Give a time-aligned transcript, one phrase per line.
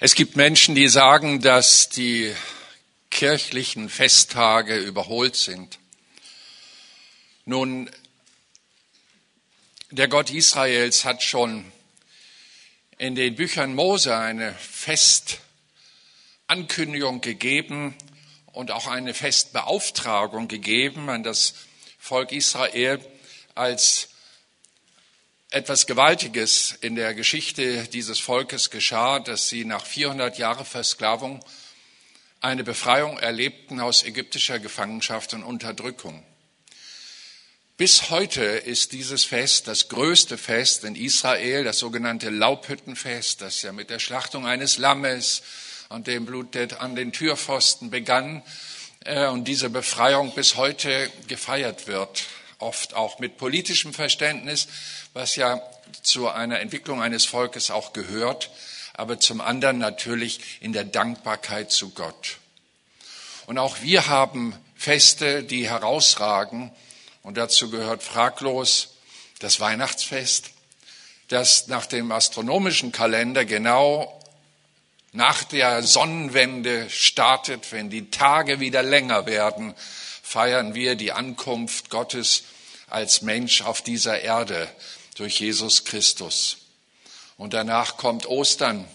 [0.00, 2.32] Es gibt Menschen, die sagen, dass die
[3.10, 5.80] kirchlichen Festtage überholt sind.
[7.44, 7.90] Nun,
[9.90, 11.64] der Gott Israels hat schon
[12.96, 17.96] in den Büchern Mose eine Festankündigung gegeben
[18.52, 21.54] und auch eine Festbeauftragung gegeben an das
[21.98, 23.04] Volk Israel
[23.56, 24.10] als
[25.50, 31.42] etwas Gewaltiges in der Geschichte dieses Volkes geschah, dass sie nach 400 Jahren Versklavung
[32.40, 36.22] eine Befreiung erlebten aus ägyptischer Gefangenschaft und Unterdrückung.
[37.78, 43.72] Bis heute ist dieses Fest das größte Fest in Israel, das sogenannte Laubhüttenfest, das ja
[43.72, 45.42] mit der Schlachtung eines Lammes
[45.88, 48.42] und dem Blut an den Türpfosten begann
[49.04, 52.24] äh, und diese Befreiung bis heute gefeiert wird,
[52.58, 54.68] oft auch mit politischem Verständnis,
[55.18, 55.60] was ja
[56.02, 58.52] zu einer Entwicklung eines Volkes auch gehört,
[58.94, 62.36] aber zum anderen natürlich in der Dankbarkeit zu Gott.
[63.46, 66.70] Und auch wir haben Feste, die herausragen,
[67.24, 68.94] und dazu gehört fraglos
[69.40, 70.50] das Weihnachtsfest,
[71.26, 74.22] das nach dem astronomischen Kalender genau
[75.10, 79.74] nach der Sonnenwende startet, wenn die Tage wieder länger werden,
[80.22, 82.44] feiern wir die Ankunft Gottes
[82.86, 84.68] als Mensch auf dieser Erde
[85.18, 86.58] durch Jesus Christus.
[87.36, 88.86] Und danach kommt Ostern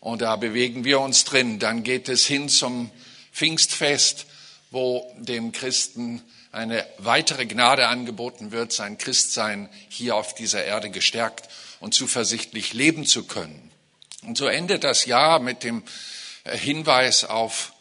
[0.00, 1.58] und da bewegen wir uns drin.
[1.58, 2.90] Dann geht es hin zum
[3.32, 4.26] Pfingstfest,
[4.70, 11.48] wo dem Christen eine weitere Gnade angeboten wird, sein Christsein hier auf dieser Erde gestärkt
[11.80, 13.70] und zuversichtlich leben zu können.
[14.22, 15.82] Und so endet das Jahr mit dem
[16.44, 17.72] Hinweis auf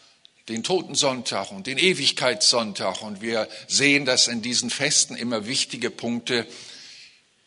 [0.50, 3.02] den Totensonntag und den Ewigkeitssonntag.
[3.02, 6.47] Und wir sehen, dass in diesen Festen immer wichtige Punkte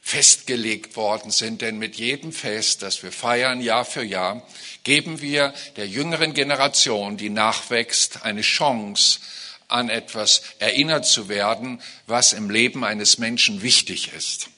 [0.06, 1.62] festgelegt worden sind.
[1.62, 4.46] Denn mit jedem Fest, das wir feiern, Jahr für Jahr,
[4.84, 9.18] geben wir der jüngeren Generation, die nachwächst, eine Chance,
[9.66, 14.48] an etwas erinnert zu werden, was im Leben eines Menschen wichtig ist.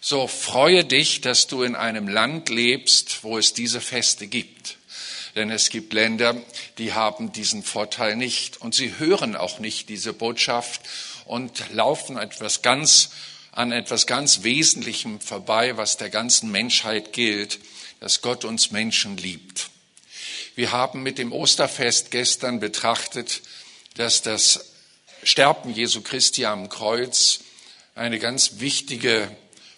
[0.00, 4.76] So freue dich, dass du in einem Land lebst, wo es diese Feste gibt.
[5.34, 6.36] Denn es gibt Länder,
[6.78, 10.82] die haben diesen Vorteil nicht und sie hören auch nicht diese Botschaft
[11.24, 13.10] und laufen etwas ganz
[13.58, 17.58] an etwas ganz Wesentlichem vorbei, was der ganzen Menschheit gilt,
[17.98, 19.70] dass Gott uns Menschen liebt.
[20.54, 23.42] Wir haben mit dem Osterfest gestern betrachtet,
[23.94, 24.74] dass das
[25.24, 27.40] Sterben Jesu Christi am Kreuz
[27.96, 29.28] eine ganz wichtige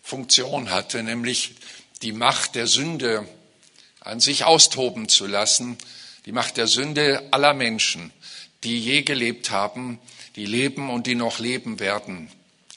[0.03, 1.55] Funktion hatte, nämlich
[2.03, 3.27] die Macht der Sünde
[4.01, 5.79] an sich austoben zu lassen,
[6.27, 8.13] die Macht der Sünde aller Menschen,
[8.63, 9.99] die je gelebt haben,
[10.37, 12.31] die leben und die noch leben werden.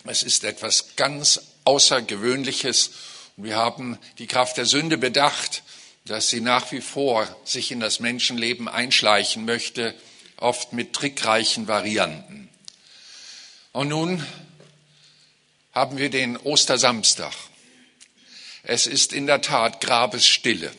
[0.06, 2.92] Es ist etwas ganz Außergewöhnliches.
[3.38, 5.64] Wir haben die Kraft der Sünde bedacht,
[6.06, 9.96] dass sie nach wie vor sich in das Menschenleben einschleichen möchte,
[10.36, 12.50] oft mit trickreichen Varianten.
[13.72, 14.26] Und nun
[15.72, 17.34] haben wir den Ostersamstag.
[18.64, 20.72] Es ist in der Tat Grabesstille.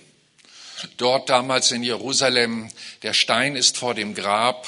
[0.99, 2.71] Dort damals in Jerusalem,
[3.03, 4.67] der Stein ist vor dem Grab,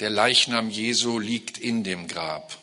[0.00, 2.61] der Leichnam Jesu liegt in dem Grab.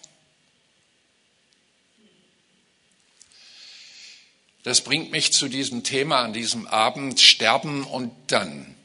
[4.70, 8.76] Das bringt mich zu diesem Thema an diesem Abend, Sterben und dann.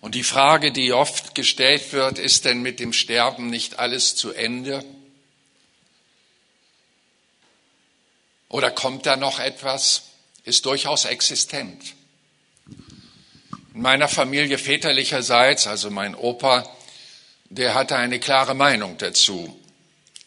[0.00, 4.30] Und die Frage, die oft gestellt wird, ist denn mit dem Sterben nicht alles zu
[4.30, 4.84] Ende?
[8.48, 10.02] Oder kommt da noch etwas?
[10.44, 11.82] Ist durchaus existent.
[13.74, 16.64] In meiner Familie väterlicherseits, also mein Opa,
[17.46, 19.58] der hatte eine klare Meinung dazu.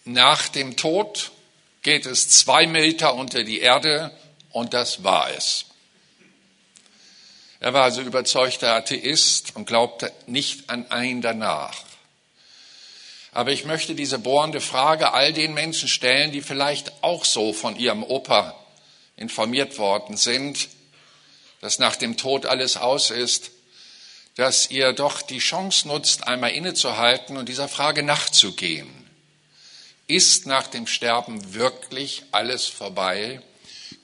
[0.04, 1.32] Nach dem Tod
[1.86, 4.10] geht es zwei Meter unter die Erde
[4.50, 5.66] und das war es.
[7.60, 11.76] Er war also überzeugter Atheist und glaubte nicht an ein danach.
[13.32, 17.76] Aber ich möchte diese bohrende Frage all den Menschen stellen, die vielleicht auch so von
[17.76, 18.56] ihrem Opa
[19.16, 20.70] informiert worden sind,
[21.62, 23.52] dass nach dem Tod alles aus ist,
[24.38, 29.05] dass ihr doch die Chance nutzt, einmal innezuhalten und dieser Frage nachzugehen.
[30.08, 33.42] Ist nach dem Sterben wirklich alles vorbei?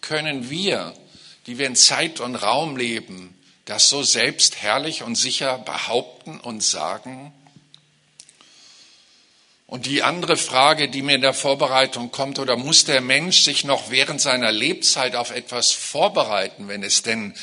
[0.02, 0.94] Können wir,
[1.46, 7.32] die wir in Zeit und Raum leben, das so selbstherrlich und sicher behaupten und sagen?
[9.68, 13.64] Und die andere Frage, die mir in der Vorbereitung kommt, oder muss der Mensch sich
[13.64, 17.34] noch während seiner Lebzeit auf etwas vorbereiten, wenn es denn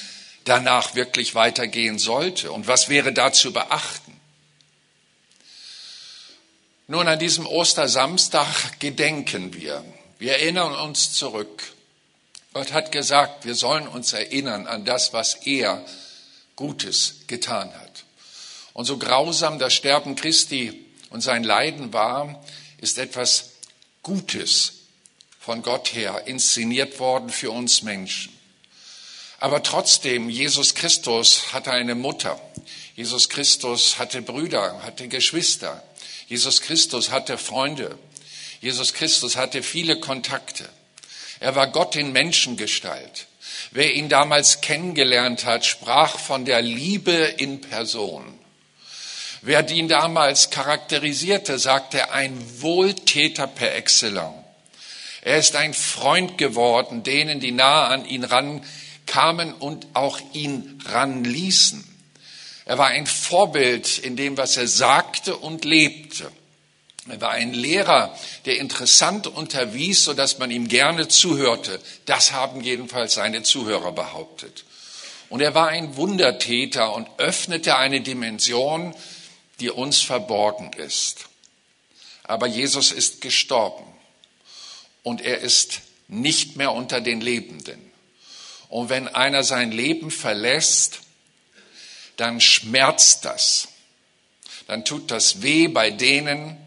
[0.44, 2.52] danach wirklich weitergehen sollte?
[2.52, 4.07] Und was wäre da zu beachten?
[6.90, 9.84] Nun, an diesem Ostersamstag gedenken wir.
[10.18, 11.62] Wir erinnern uns zurück.
[12.54, 15.84] Gott hat gesagt, wir sollen uns erinnern an das, was er
[16.56, 18.04] Gutes getan hat.
[18.72, 22.42] Und so grausam das Sterben Christi und sein Leiden war,
[22.78, 23.50] ist etwas
[24.02, 24.72] Gutes
[25.38, 28.32] von Gott her inszeniert worden für uns Menschen.
[29.40, 32.40] Aber trotzdem, Jesus Christus hatte eine Mutter.
[32.96, 35.84] Jesus Christus hatte Brüder, hatte Geschwister.
[36.28, 37.98] Jesus Christus hatte Freunde.
[38.60, 40.68] Jesus Christus hatte viele Kontakte.
[41.40, 43.26] Er war Gott in Menschengestalt.
[43.70, 48.38] Wer ihn damals kennengelernt hat, sprach von der Liebe in Person.
[49.40, 54.44] Wer ihn damals charakterisierte, sagte ein Wohltäter per excellence.
[55.22, 61.87] Er ist ein Freund geworden, denen, die nahe an ihn rankamen und auch ihn ranließen.
[62.68, 66.30] Er war ein Vorbild in dem, was er sagte und lebte.
[67.08, 71.80] Er war ein Lehrer, der interessant unterwies, so dass man ihm gerne zuhörte.
[72.04, 74.66] Das haben jedenfalls seine Zuhörer behauptet.
[75.30, 78.94] Und er war ein Wundertäter und öffnete eine Dimension,
[79.60, 81.24] die uns verborgen ist.
[82.24, 83.86] Aber Jesus ist gestorben
[85.02, 87.80] und er ist nicht mehr unter den Lebenden.
[88.68, 91.00] Und wenn einer sein Leben verlässt,
[92.18, 93.68] dann schmerzt das.
[94.66, 96.58] Dann tut das weh bei denen,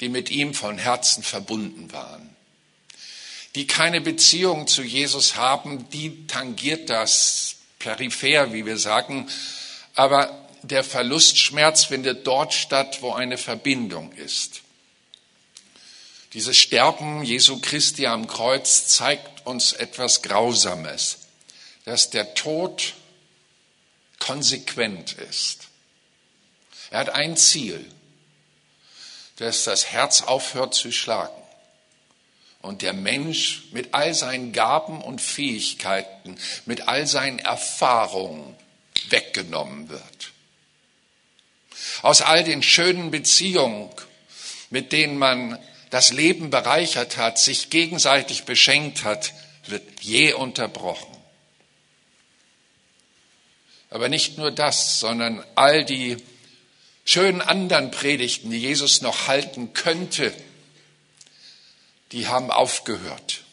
[0.00, 2.34] die mit ihm von Herzen verbunden waren.
[3.54, 9.28] Die keine Beziehung zu Jesus haben, die tangiert das peripher, wie wir sagen,
[9.94, 14.62] aber der Verlustschmerz findet dort statt, wo eine Verbindung ist.
[16.32, 21.18] Dieses Sterben Jesu Christi am Kreuz zeigt uns etwas Grausames,
[21.84, 22.94] dass der Tod
[24.24, 25.68] konsequent ist.
[26.90, 27.84] Er hat ein Ziel,
[29.36, 31.42] dass das Herz aufhört zu schlagen
[32.62, 38.56] und der Mensch mit all seinen Gaben und Fähigkeiten, mit all seinen Erfahrungen
[39.10, 40.32] weggenommen wird.
[42.00, 43.90] Aus all den schönen Beziehungen,
[44.70, 45.58] mit denen man
[45.90, 49.34] das Leben bereichert hat, sich gegenseitig beschenkt hat,
[49.66, 51.13] wird je unterbrochen.
[53.94, 56.16] Aber nicht nur das, sondern all die
[57.04, 60.34] schönen anderen Predigten, die Jesus noch halten könnte,
[62.10, 63.44] die haben aufgehört.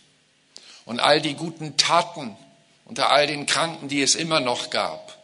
[0.84, 2.36] Und all die guten Taten
[2.86, 5.16] unter all den Kranken, die es immer noch gab,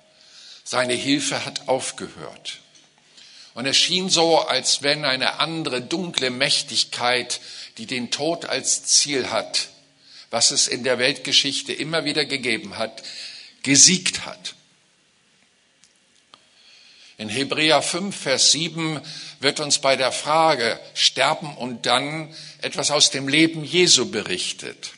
[0.64, 2.60] seine Hilfe hat aufgehört.
[3.56, 7.42] Und es schien so, als wenn eine andere dunkle Mächtigkeit,
[7.80, 9.70] die den Tod als Ziel hat,
[10.30, 13.02] was es in der Weltgeschichte immer wieder gegeben hat,
[13.64, 14.54] gesiegt hat.
[17.20, 19.02] In Hebräer 5, Vers 7
[19.40, 22.32] wird uns bei der Frage Sterben und dann
[22.62, 24.92] etwas aus dem Leben Jesu berichtet.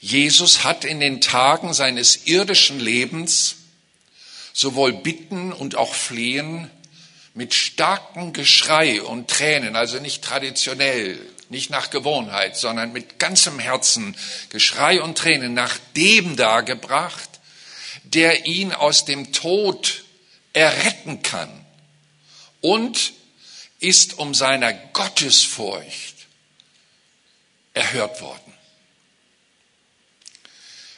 [0.00, 3.56] Jesus hat in den Tagen seines irdischen Lebens
[4.54, 6.70] sowohl Bitten und auch Flehen
[7.34, 11.18] mit starkem Geschrei und Tränen, also nicht traditionell,
[11.50, 14.16] nicht nach Gewohnheit, sondern mit ganzem Herzen
[14.48, 17.28] Geschrei und Tränen nach dem dargebracht,
[18.04, 20.04] der ihn aus dem Tod
[20.58, 21.64] erretten kann
[22.60, 23.12] und
[23.80, 26.26] ist um seiner Gottesfurcht
[27.74, 28.52] erhört worden.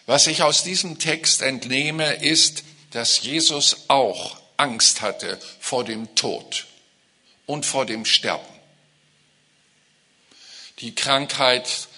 [0.06, 6.66] Was ich aus diesem Text entnehme, ist, dass Jesus auch Angst hatte vor dem Tod
[7.46, 8.44] und vor dem Sterben.
[10.80, 11.88] Die Krankheit,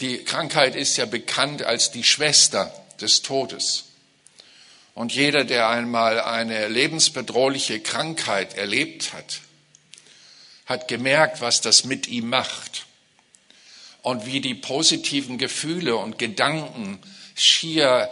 [0.00, 3.85] die Krankheit ist ja bekannt als die Schwester des Todes.
[4.96, 9.40] Und jeder, der einmal eine lebensbedrohliche Krankheit erlebt hat,
[10.64, 12.86] hat gemerkt, was das mit ihm macht
[14.00, 16.98] und wie die positiven Gefühle und Gedanken
[17.34, 18.08] schier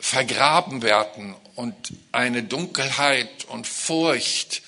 [0.00, 1.74] vergraben werden und
[2.10, 4.62] eine Dunkelheit und Furcht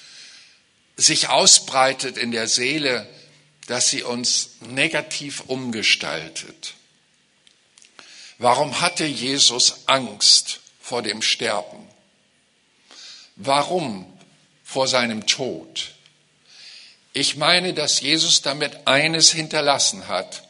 [0.99, 3.09] sich ausbreitet in der Seele,
[3.67, 6.75] dass sie uns negativ umgestaltet.
[8.37, 10.60] Warum hatte Jesus Angst
[10.91, 11.87] vor dem Sterben.
[13.37, 14.13] Warum
[14.65, 15.93] vor seinem Tod?
[17.13, 20.43] Ich meine, dass Jesus damit eines hinterlassen hat,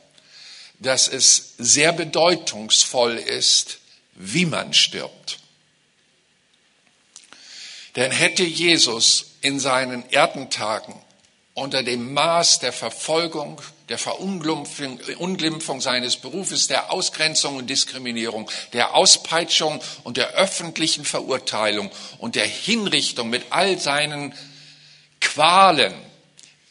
[0.78, 3.80] dass es sehr bedeutungsvoll ist,
[4.14, 5.40] wie man stirbt.
[7.96, 10.94] Denn hätte Jesus in seinen Erdentagen
[11.52, 19.82] unter dem Maß der Verfolgung, der Verunglimpfung seines Berufes, der Ausgrenzung und Diskriminierung, der Auspeitschung
[20.04, 24.32] und der öffentlichen Verurteilung und der Hinrichtung mit all seinen
[25.20, 25.92] Qualen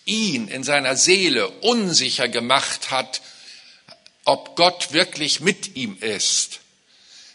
[0.05, 3.21] ihn in seiner Seele unsicher gemacht hat,
[4.23, 6.61] ob Gott wirklich mit ihm ist,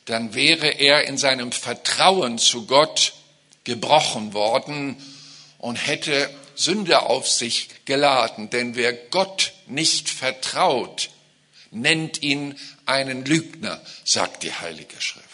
[0.07, 3.13] dann wäre er in seinem Vertrauen zu Gott
[3.65, 4.97] gebrochen worden
[5.59, 8.51] und hätte Sünde auf sich geladen.
[8.51, 11.11] Denn wer Gott nicht vertraut,
[11.71, 15.25] nennt ihn einen Lügner, sagt die Heilige Schrift.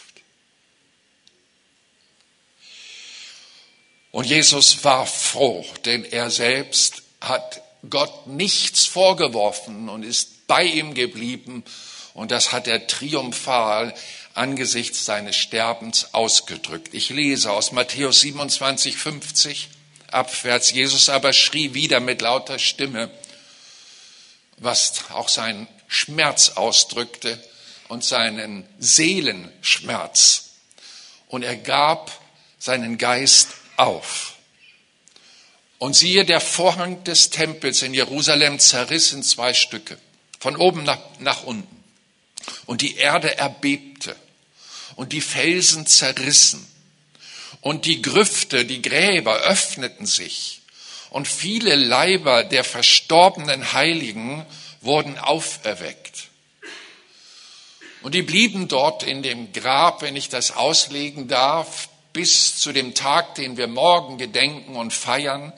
[4.12, 10.94] Und Jesus war froh, denn er selbst hat Gott nichts vorgeworfen und ist bei ihm
[10.94, 11.64] geblieben.
[12.14, 13.94] Und das hat er triumphal
[14.34, 16.92] angesichts seines Sterbens ausgedrückt.
[16.92, 19.68] Ich lese aus Matthäus 27, 50
[20.14, 20.71] abwärts.
[20.71, 23.11] Jesus aber schrie wieder mit lauter Stimme,
[24.59, 27.43] was auch seinen Schmerz ausdrückte
[27.88, 30.50] und seinen Seelenschmerz.
[31.29, 32.12] Und er gab
[32.59, 34.35] seinen Geist auf.
[35.79, 39.99] Und siehe, der Vorhang des Tempels in Jerusalem zerriss in zwei Stücke,
[40.38, 41.83] von oben nach, nach unten.
[42.67, 44.14] Und die Erde erbebte
[44.97, 46.69] und die Felsen zerrissen
[47.61, 50.61] und die Grüfte, die Gräber öffneten sich
[51.11, 54.47] und viele Leiber der verstorbenen Heiligen
[54.81, 56.29] wurden auferweckt.
[58.02, 62.95] Und die blieben dort in dem Grab, wenn ich das auslegen darf, bis zu dem
[62.95, 65.52] Tag, den wir morgen gedenken und feiern.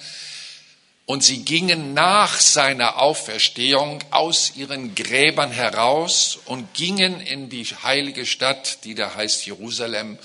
[1.06, 8.26] Und sie gingen nach seiner Auferstehung aus ihren Gräbern heraus und gingen in die heilige
[8.26, 10.18] Stadt, die da heißt Jerusalem,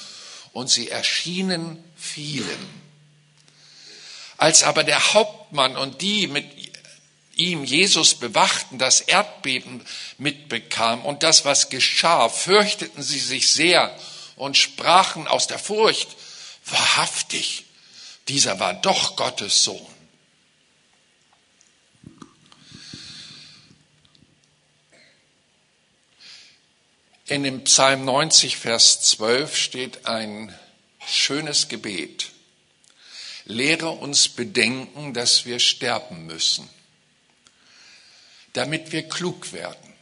[0.57, 2.67] und sie erschienen vielen.
[4.37, 6.47] Als aber der Hauptmann und die mit
[7.35, 9.85] ihm Jesus bewachten, das Erdbeben
[10.17, 13.95] mitbekamen und das, was geschah, fürchteten sie sich sehr
[14.35, 16.09] und sprachen aus der Furcht,
[16.65, 17.65] wahrhaftig,
[18.27, 19.96] dieser war doch Gottes Sohn.
[27.29, 30.57] In dem Psalm 90, Vers 12 steht ein
[31.05, 32.31] schönes Gebet.
[33.43, 36.69] Lehre uns bedenken, dass wir sterben müssen,
[38.53, 39.93] damit wir klug werden.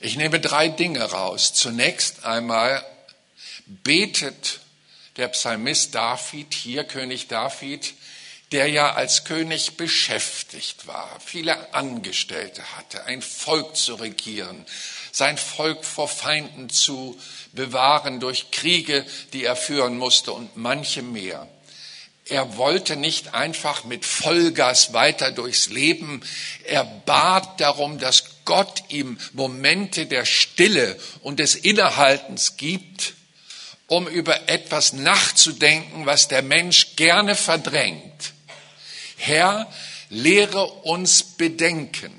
[0.00, 1.52] Ich nehme drei Dinge raus.
[1.52, 2.82] Zunächst einmal
[3.66, 4.60] betet
[5.16, 7.92] der Psalmist David, hier König David,
[8.52, 14.64] der ja als König beschäftigt war, viele Angestellte hatte, ein Volk zu regieren,
[15.10, 17.18] sein Volk vor Feinden zu
[17.52, 21.48] bewahren durch Kriege, die er führen musste und manche mehr.
[22.28, 26.22] Er wollte nicht einfach mit Vollgas weiter durchs Leben.
[26.64, 33.14] Er bat darum, dass Gott ihm Momente der Stille und des Innehaltens gibt,
[33.86, 38.34] um über etwas nachzudenken, was der Mensch gerne verdrängt.
[39.16, 39.70] Herr,
[40.08, 42.12] lehre uns bedenken.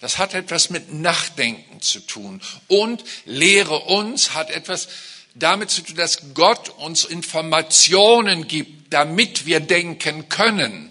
[0.00, 2.40] Das hat etwas mit Nachdenken zu tun.
[2.68, 4.88] Und lehre uns hat etwas
[5.34, 10.90] damit zu tun, dass Gott uns Informationen gibt, damit wir denken können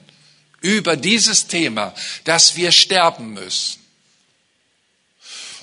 [0.61, 1.93] über dieses Thema,
[2.23, 3.86] dass wir sterben müssen.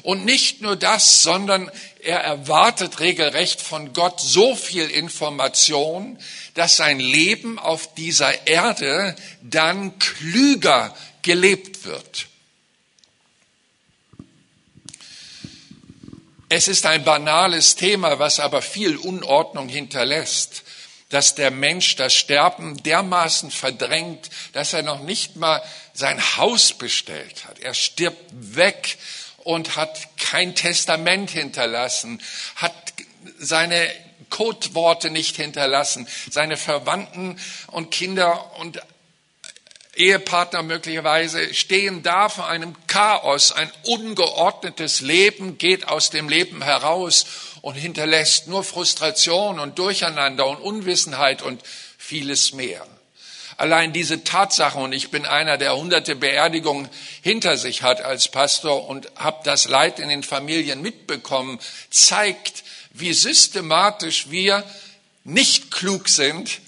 [0.04, 1.70] Und nicht nur das, sondern
[2.02, 6.18] er erwartet regelrecht von Gott so viel Information,
[6.52, 12.26] dass sein Leben auf dieser Erde dann klüger gelebt wird.
[16.50, 20.64] Es ist ein banales Thema, was aber viel Unordnung hinterlässt,
[21.08, 25.62] dass der Mensch das Sterben dermaßen verdrängt, dass er noch nicht mal
[25.94, 27.58] sein Haus bestellt hat.
[27.60, 28.98] Er stirbt weg
[29.44, 32.20] und hat kein Testament hinterlassen,
[32.56, 32.74] hat
[33.38, 33.88] seine
[34.30, 38.80] Codeworte nicht hinterlassen, seine Verwandten und Kinder und
[39.96, 47.26] Ehepartner möglicherweise stehen da vor einem Chaos, ein ungeordnetes Leben geht aus dem Leben heraus
[47.60, 51.62] und hinterlässt nur Frustration und Durcheinander und Unwissenheit und
[51.96, 52.84] vieles mehr.
[53.56, 56.88] Allein diese Tatsache, und ich bin einer, der hunderte Beerdigungen
[57.22, 63.12] hinter sich hat als Pastor und habe das Leid in den Familien mitbekommen, zeigt, wie
[63.12, 64.64] systematisch wir
[65.24, 66.60] nicht klug sind,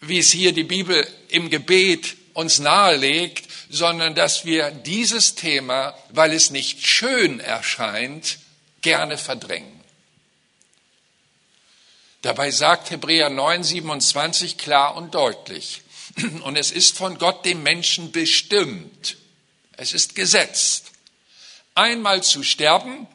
[0.00, 6.32] wie es hier die Bibel im Gebet uns nahelegt, sondern dass wir dieses Thema, weil
[6.32, 8.38] es nicht schön erscheint,
[8.82, 9.80] gerne verdrängen.
[12.22, 15.82] Dabei sagt Hebräer 9, 27 klar und deutlich,
[16.42, 19.16] und es ist von Gott dem Menschen bestimmt.
[19.76, 20.92] Es ist gesetzt.
[21.74, 23.06] Einmal zu sterben,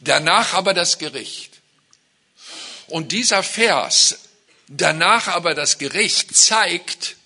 [0.00, 1.60] danach aber das Gericht.
[2.88, 4.18] Und dieser Vers,
[4.68, 7.16] danach aber das Gericht, zeigt,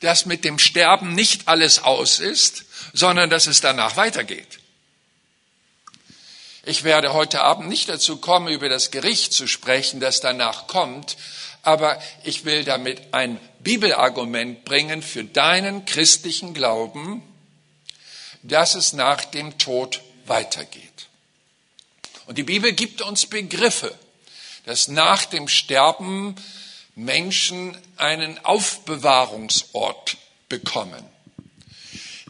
[0.00, 4.58] dass mit dem Sterben nicht alles aus ist, sondern dass es danach weitergeht.
[6.64, 11.16] Ich werde heute Abend nicht dazu kommen, über das Gericht zu sprechen, das danach kommt,
[11.62, 17.22] aber ich will damit ein Bibelargument bringen für deinen christlichen Glauben,
[18.42, 20.82] dass es nach dem Tod weitergeht.
[22.26, 23.96] Und die Bibel gibt uns Begriffe,
[24.66, 26.34] dass nach dem Sterben
[26.94, 30.16] Menschen einen Aufbewahrungsort
[30.48, 31.04] bekommen.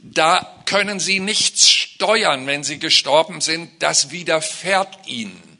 [0.02, 5.51] Da können sie nichts steuern, wenn sie gestorben sind, das widerfährt ihnen.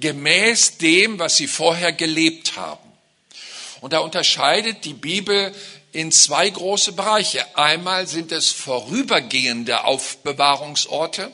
[0.00, 2.90] Gemäß dem, was sie vorher gelebt haben.
[3.80, 5.54] Und da unterscheidet die Bibel
[5.92, 7.56] in zwei große Bereiche.
[7.56, 11.30] Einmal sind es vorübergehende Aufbewahrungsorte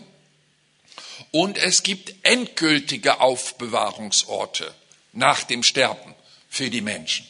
[1.31, 4.73] und es gibt endgültige Aufbewahrungsorte
[5.13, 6.15] nach dem Sterben
[6.49, 7.27] für die Menschen.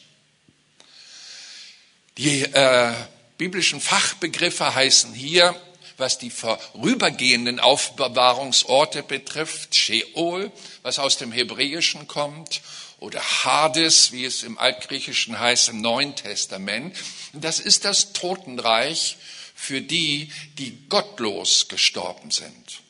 [2.17, 2.93] Die äh,
[3.37, 5.55] biblischen Fachbegriffe heißen hier,
[5.97, 10.51] was die vorübergehenden Aufbewahrungsorte betrifft, Sheol,
[10.83, 12.61] was aus dem Hebräischen kommt,
[12.99, 16.95] oder Hades, wie es im Altgriechischen heißt im Neuen Testament.
[17.33, 19.17] Das ist das Totenreich
[19.53, 22.81] für die, die gottlos gestorben sind.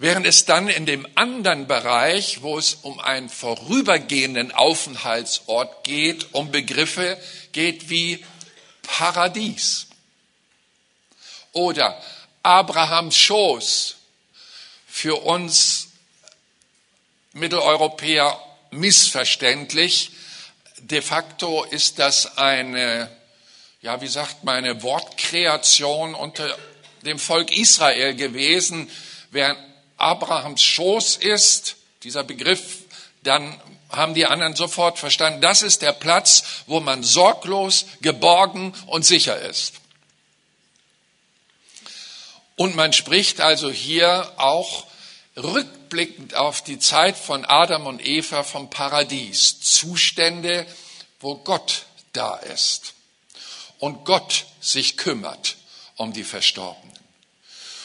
[0.00, 6.52] Während es dann in dem anderen Bereich, wo es um einen vorübergehenden Aufenthaltsort geht, um
[6.52, 7.20] Begriffe
[7.50, 8.24] geht wie
[8.82, 9.87] Paradies
[11.52, 12.00] oder
[12.42, 13.96] Abrahams Schoß
[14.86, 15.88] für uns
[17.32, 18.38] Mitteleuropäer
[18.70, 20.10] missverständlich.
[20.78, 23.10] De facto ist das eine,
[23.82, 26.56] ja, wie sagt man, eine Wortkreation unter
[27.02, 28.90] dem Volk Israel gewesen,
[29.30, 29.58] während
[29.96, 32.78] Abrahams Schoß ist, dieser Begriff,
[33.22, 39.04] dann haben die anderen sofort verstanden, das ist der Platz, wo man sorglos, geborgen und
[39.04, 39.74] sicher ist.
[42.58, 44.84] Und man spricht also hier auch
[45.36, 50.66] rückblickend auf die Zeit von Adam und Eva vom Paradies, Zustände,
[51.20, 52.94] wo Gott da ist
[53.78, 55.56] und Gott sich kümmert
[55.94, 56.98] um die Verstorbenen.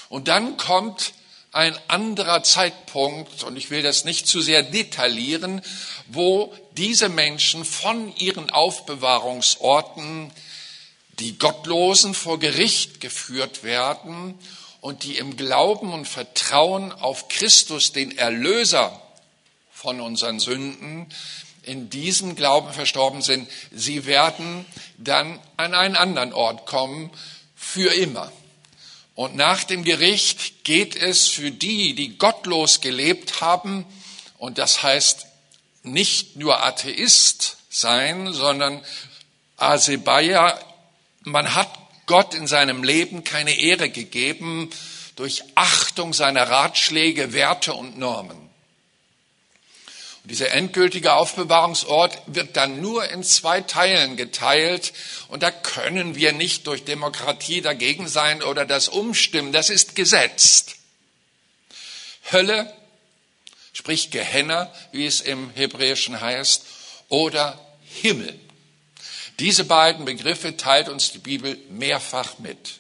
[0.09, 1.13] Und dann kommt
[1.51, 5.61] ein anderer Zeitpunkt, und ich will das nicht zu sehr detaillieren,
[6.07, 10.31] wo diese Menschen von ihren Aufbewahrungsorten,
[11.19, 14.39] die Gottlosen, vor Gericht geführt werden
[14.83, 19.01] und die im Glauben und Vertrauen auf Christus, den Erlöser
[19.71, 21.07] von unseren Sünden,
[21.61, 24.65] in diesem Glauben verstorben sind, sie werden
[24.97, 27.11] dann an einen anderen Ort kommen,
[27.55, 28.29] für immer.
[29.15, 33.85] Und nach dem Gericht geht es für die, die gottlos gelebt haben,
[34.37, 35.27] und das heißt
[35.83, 38.83] nicht nur Atheist sein, sondern
[39.55, 40.59] Asebaya,
[41.21, 41.69] man hat
[42.05, 44.69] Gott in seinem Leben keine Ehre gegeben
[45.15, 48.37] durch Achtung seiner Ratschläge, Werte und Normen.
[50.23, 54.93] Und dieser endgültige Aufbewahrungsort wird dann nur in zwei Teilen geteilt
[55.27, 59.51] und da können wir nicht durch Demokratie dagegen sein oder das umstimmen.
[59.51, 60.75] Das ist gesetzt.
[62.31, 62.73] Hölle,
[63.73, 66.63] sprich Gehenna, wie es im Hebräischen heißt,
[67.09, 68.39] oder Himmel.
[69.39, 72.79] Diese beiden Begriffe teilt uns die Bibel mehrfach mit.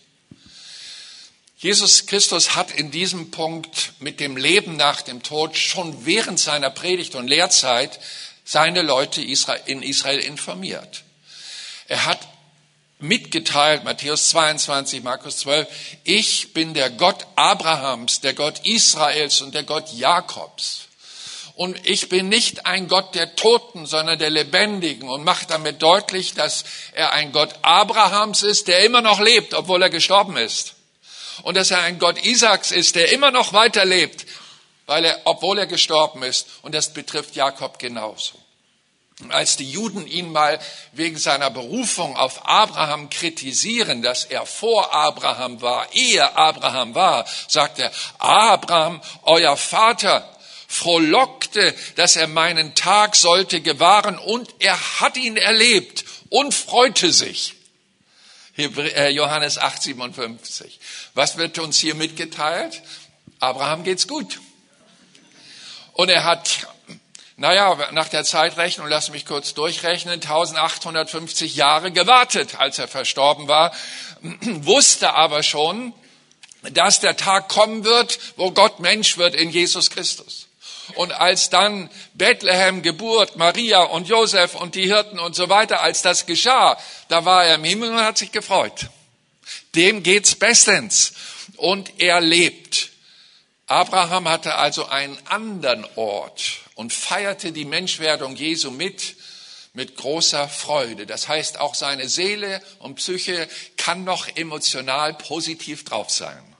[1.57, 6.69] Jesus Christus hat in diesem Punkt mit dem Leben nach dem Tod schon während seiner
[6.69, 7.99] Predigt und Lehrzeit
[8.43, 11.03] seine Leute in Israel informiert.
[11.87, 12.19] Er hat
[12.99, 15.67] mitgeteilt, Matthäus 22, Markus 12,
[16.03, 20.87] ich bin der Gott Abrahams, der Gott Israels und der Gott Jakobs.
[21.55, 26.33] Und ich bin nicht ein Gott der Toten, sondern der Lebendigen und macht damit deutlich,
[26.33, 26.63] dass
[26.93, 30.73] er ein Gott Abrahams ist, der immer noch lebt, obwohl er gestorben ist
[31.41, 34.25] und dass er ein Gott Isaaks ist, der immer noch weiterlebt,
[34.85, 36.47] weil er, obwohl er gestorben ist.
[36.61, 38.33] Und das betrifft Jakob genauso.
[39.29, 40.59] Als die Juden ihn mal
[40.91, 47.79] wegen seiner Berufung auf Abraham kritisieren, dass er vor Abraham war, ehe Abraham war, sagt
[47.79, 50.27] er, Abraham, euer Vater,
[50.73, 57.55] frohlockte, dass er meinen Tag sollte gewahren und er hat ihn erlebt und freute sich.
[58.57, 60.79] Äh, Johannes 8, 57.
[61.13, 62.81] Was wird uns hier mitgeteilt?
[63.39, 64.39] Abraham geht's gut.
[65.93, 66.67] Und er hat,
[67.35, 73.73] naja, nach der Zeitrechnung, lass mich kurz durchrechnen, 1850 Jahre gewartet, als er verstorben war,
[74.21, 75.93] wusste aber schon,
[76.71, 80.47] dass der Tag kommen wird, wo Gott Mensch wird in Jesus Christus.
[80.95, 86.01] Und als dann Bethlehem, Geburt, Maria und Josef und die Hirten und so weiter, als
[86.01, 88.89] das geschah, da war er im Himmel und hat sich gefreut.
[89.75, 91.13] Dem geht's bestens.
[91.57, 92.89] Und er lebt.
[93.67, 99.15] Abraham hatte also einen anderen Ort und feierte die Menschwerdung Jesu mit,
[99.73, 101.05] mit großer Freude.
[101.05, 106.52] Das heißt, auch seine Seele und Psyche kann noch emotional positiv drauf sein.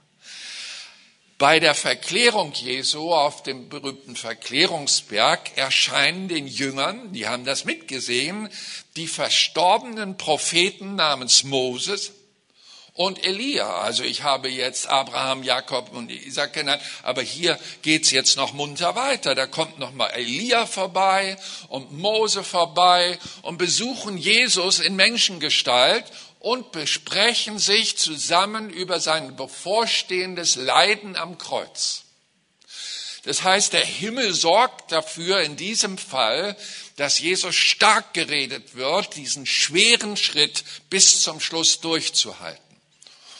[1.38, 8.48] Bei der Verklärung Jesu auf dem berühmten Verklärungsberg erscheinen den Jüngern, die haben das mitgesehen,
[8.94, 12.12] die verstorbenen Propheten namens Moses
[12.92, 13.80] und Elia.
[13.80, 18.94] Also ich habe jetzt Abraham, Jakob und Isaac genannt, aber hier geht's jetzt noch munter
[18.94, 19.34] weiter.
[19.34, 21.36] Da kommt noch mal Elia vorbei
[21.68, 26.04] und Mose vorbei und besuchen Jesus in Menschengestalt
[26.44, 32.02] und besprechen sich zusammen über sein bevorstehendes Leiden am Kreuz.
[33.22, 36.54] Das heißt, der Himmel sorgt dafür in diesem Fall,
[36.96, 42.62] dass Jesus stark geredet wird, diesen schweren Schritt bis zum Schluss durchzuhalten.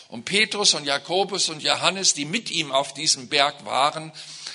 [0.09, 4.13] Und Petrus und Jakobus und Johannes, die mit ihm auf diesem Berg waren,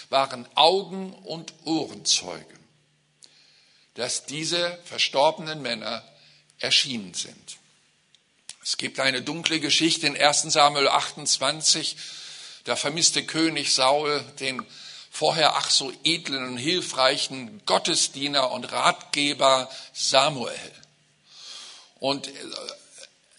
[0.10, 2.60] waren Augen- und Ohrenzeuge,
[3.94, 6.04] dass diese verstorbenen Männer
[6.58, 7.59] erschienen sind.
[8.62, 11.96] Es gibt eine dunkle Geschichte in 1 Samuel 28.
[12.66, 14.66] Da vermisste König Saul den
[15.10, 20.72] vorher ach so edlen und hilfreichen Gottesdiener und Ratgeber Samuel.
[22.00, 22.30] Und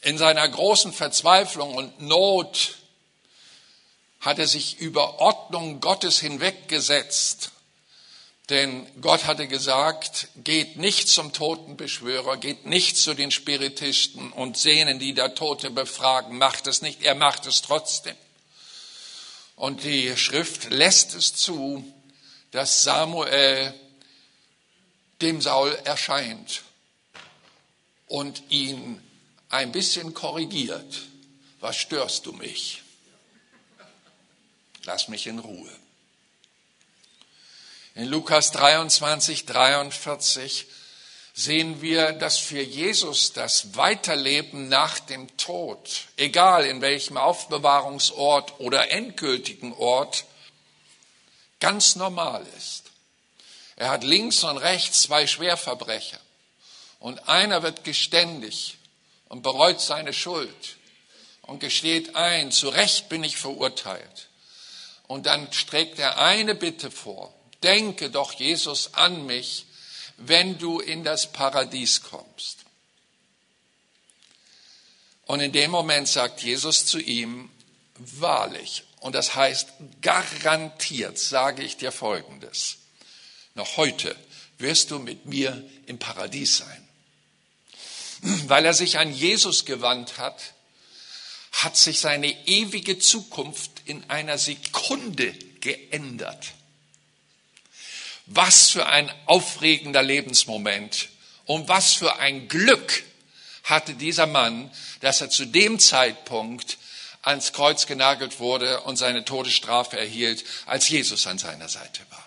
[0.03, 2.77] in seiner großen Verzweiflung und Not
[4.21, 7.53] hat er sich über Ordnung Gottes hinweggesetzt
[8.51, 14.99] denn Gott hatte gesagt, geht nicht zum Totenbeschwörer, geht nicht zu den Spiritisten und Sehnen,
[14.99, 18.17] die da Tote befragen, macht es nicht, er macht es trotzdem.
[19.57, 21.85] Und die Schrift lässt es zu,
[22.51, 23.73] dass Samuel
[25.21, 26.63] dem Saul erscheint
[28.07, 29.01] und ihn
[29.49, 31.03] ein bisschen korrigiert.
[31.61, 32.83] Was störst du mich?
[34.85, 35.80] Lass mich in Ruhe.
[37.95, 40.67] In Lukas 23, 43
[41.35, 48.93] sehen wir, dass für Jesus das Weiterleben nach dem Tod, egal in welchem Aufbewahrungsort oder
[48.93, 50.25] endgültigen Ort,
[51.59, 52.85] ganz normal ist.
[53.75, 56.21] Er hat links und rechts zwei Schwerverbrecher
[57.01, 58.77] und einer wird geständig
[59.29, 60.77] und bereut seine Schuld
[61.43, 64.29] und gesteht ein, zu Recht bin ich verurteilt.
[65.09, 69.67] Und dann trägt er eine Bitte vor denke doch Jesus an mich,
[70.17, 72.59] wenn du in das Paradies kommst.
[75.27, 77.51] Und in dem Moment sagt Jesus zu ihm,
[77.97, 79.69] wahrlich, und das heißt
[80.03, 82.79] garantiert, sage ich dir Folgendes,
[83.55, 84.17] noch heute
[84.59, 86.89] wirst du mit mir im Paradies sein.
[88.49, 90.55] Weil er sich an Jesus gewandt hat,
[91.53, 96.53] hat sich seine ewige Zukunft in einer Sekunde geändert.
[98.33, 101.09] Was für ein aufregender Lebensmoment
[101.47, 103.03] und was für ein Glück
[103.65, 106.79] hatte dieser Mann, dass er zu dem Zeitpunkt
[107.23, 112.25] ans Kreuz genagelt wurde und seine Todesstrafe erhielt, als Jesus an seiner Seite war.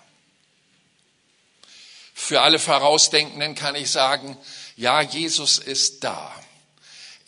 [2.14, 4.38] Für alle Vorausdenkenden kann ich sagen,
[4.76, 6.36] ja, Jesus ist da.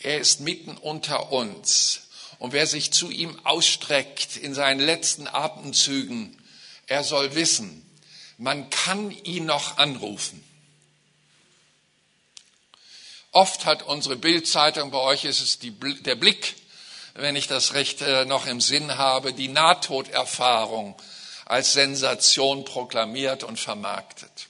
[0.00, 2.02] Er ist mitten unter uns.
[2.38, 6.36] Und wer sich zu ihm ausstreckt in seinen letzten Atemzügen,
[6.86, 7.85] er soll wissen,
[8.38, 10.42] man kann ihn noch anrufen.
[13.32, 15.70] Oft hat unsere Bildzeitung, bei euch ist es die,
[16.02, 16.54] der Blick,
[17.14, 20.96] wenn ich das recht äh, noch im Sinn habe, die Nahtoderfahrung
[21.44, 24.48] als Sensation proklamiert und vermarktet.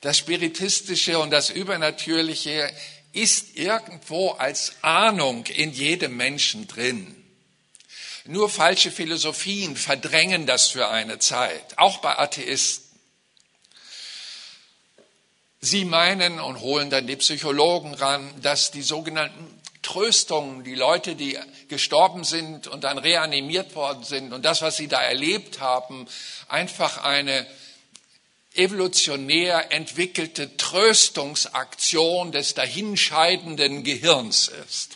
[0.00, 2.70] Das Spiritistische und das Übernatürliche
[3.12, 7.25] ist irgendwo als Ahnung in jedem Menschen drin.
[8.28, 12.84] Nur falsche Philosophien verdrängen das für eine Zeit, auch bei Atheisten.
[15.60, 21.38] Sie meinen und holen dann die Psychologen ran, dass die sogenannten Tröstungen, die Leute, die
[21.68, 26.06] gestorben sind und dann reanimiert worden sind und das, was sie da erlebt haben,
[26.48, 27.46] einfach eine
[28.54, 34.95] evolutionär entwickelte Tröstungsaktion des dahinscheidenden Gehirns ist.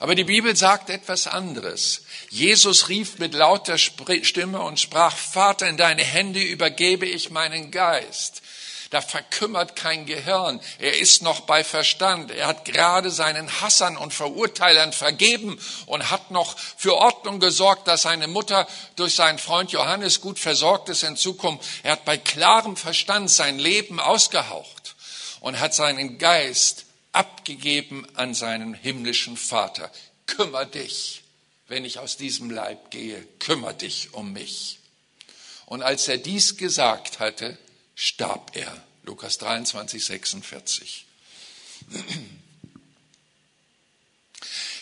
[0.00, 2.00] Aber die Bibel sagt etwas anderes.
[2.30, 8.40] Jesus rief mit lauter Stimme und sprach, Vater, in deine Hände übergebe ich meinen Geist.
[8.88, 10.58] Da verkümmert kein Gehirn.
[10.78, 12.30] Er ist noch bei Verstand.
[12.30, 18.02] Er hat gerade seinen Hassern und Verurteilern vergeben und hat noch für Ordnung gesorgt, dass
[18.02, 21.68] seine Mutter durch seinen Freund Johannes gut versorgt ist in Zukunft.
[21.82, 24.96] Er hat bei klarem Verstand sein Leben ausgehaucht
[25.40, 29.90] und hat seinen Geist abgegeben an seinen himmlischen Vater.
[30.26, 31.22] Kümmer dich,
[31.68, 34.78] wenn ich aus diesem Leib gehe, kümmer dich um mich.
[35.66, 37.56] Und als er dies gesagt hatte,
[37.94, 38.84] starb er.
[39.04, 41.06] Lukas 23, 46.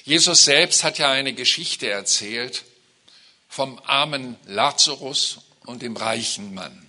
[0.05, 2.65] Jesus selbst hat ja eine Geschichte erzählt
[3.49, 6.88] vom armen Lazarus und dem reichen Mann.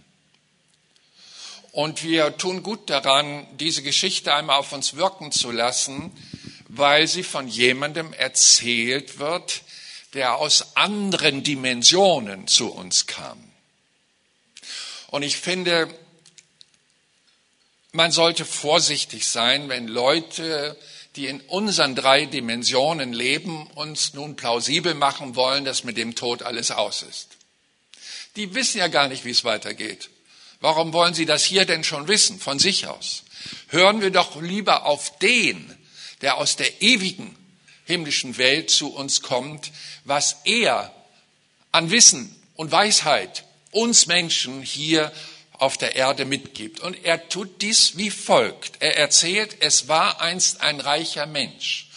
[1.72, 6.12] Und wir tun gut daran, diese Geschichte einmal auf uns wirken zu lassen,
[6.68, 9.62] weil sie von jemandem erzählt wird,
[10.14, 13.38] der aus anderen Dimensionen zu uns kam.
[15.08, 15.88] Und ich finde,
[17.92, 20.78] man sollte vorsichtig sein, wenn Leute,
[21.16, 26.44] die in unseren drei Dimensionen leben, uns nun plausibel machen wollen, dass mit dem Tod
[26.44, 27.30] alles aus ist.
[28.36, 30.10] Die wissen ja gar nicht, wie es weitergeht.
[30.60, 33.24] Warum wollen sie das hier denn schon wissen, von sich aus?
[33.70, 35.76] Hören wir doch lieber auf den,
[36.22, 37.36] der aus der ewigen
[37.86, 39.72] himmlischen Welt zu uns kommt,
[40.04, 40.94] was er
[41.72, 45.12] an Wissen und Weisheit uns Menschen hier
[45.54, 46.80] auf der Erde mitgibt.
[46.82, 48.74] Und er tut dies wie folgt.
[48.80, 51.89] Er erzählt, es war einst ein reicher Mensch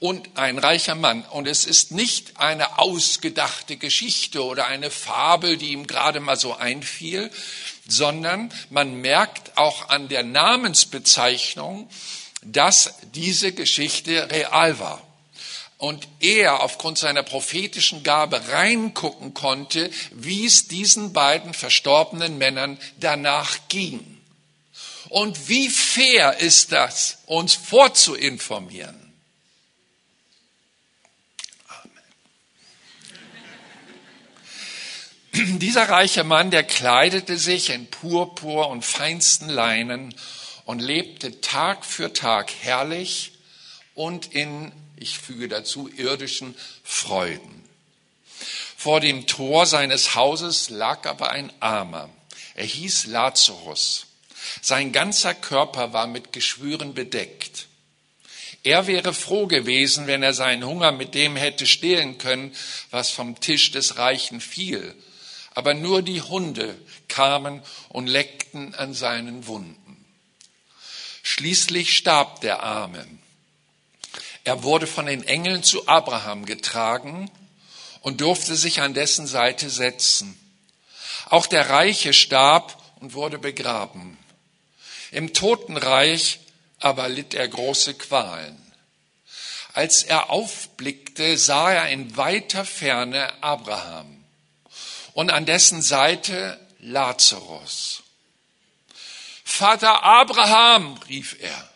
[0.00, 1.24] und ein reicher Mann.
[1.24, 6.54] Und es ist nicht eine ausgedachte Geschichte oder eine Fabel, die ihm gerade mal so
[6.54, 7.30] einfiel,
[7.86, 11.88] sondern man merkt auch an der Namensbezeichnung,
[12.44, 15.06] dass diese Geschichte real war
[15.82, 23.58] und er aufgrund seiner prophetischen Gabe reingucken konnte, wie es diesen beiden verstorbenen Männern danach
[23.68, 24.20] ging.
[25.08, 29.01] Und wie fair ist das, uns vorzuinformieren?
[35.34, 40.14] Dieser reiche Mann, der kleidete sich in Purpur und feinsten Leinen
[40.64, 43.32] und lebte Tag für Tag herrlich
[43.94, 47.64] und in ich füge dazu irdischen Freuden.
[48.76, 52.10] Vor dem Tor seines Hauses lag aber ein Armer.
[52.54, 54.06] Er hieß Lazarus.
[54.60, 57.66] Sein ganzer Körper war mit Geschwüren bedeckt.
[58.64, 62.54] Er wäre froh gewesen, wenn er seinen Hunger mit dem hätte stehlen können,
[62.90, 64.94] was vom Tisch des Reichen fiel.
[65.54, 70.04] Aber nur die Hunde kamen und leckten an seinen Wunden.
[71.22, 73.06] Schließlich starb der Arme.
[74.44, 77.30] Er wurde von den Engeln zu Abraham getragen
[78.00, 80.38] und durfte sich an dessen Seite setzen.
[81.26, 84.18] Auch der Reiche starb und wurde begraben.
[85.12, 86.40] Im Totenreich
[86.80, 88.58] aber litt er große Qualen.
[89.74, 94.21] Als er aufblickte, sah er in weiter Ferne Abraham
[95.14, 98.02] und an dessen Seite Lazarus.
[99.44, 101.70] Vater Abraham, rief er,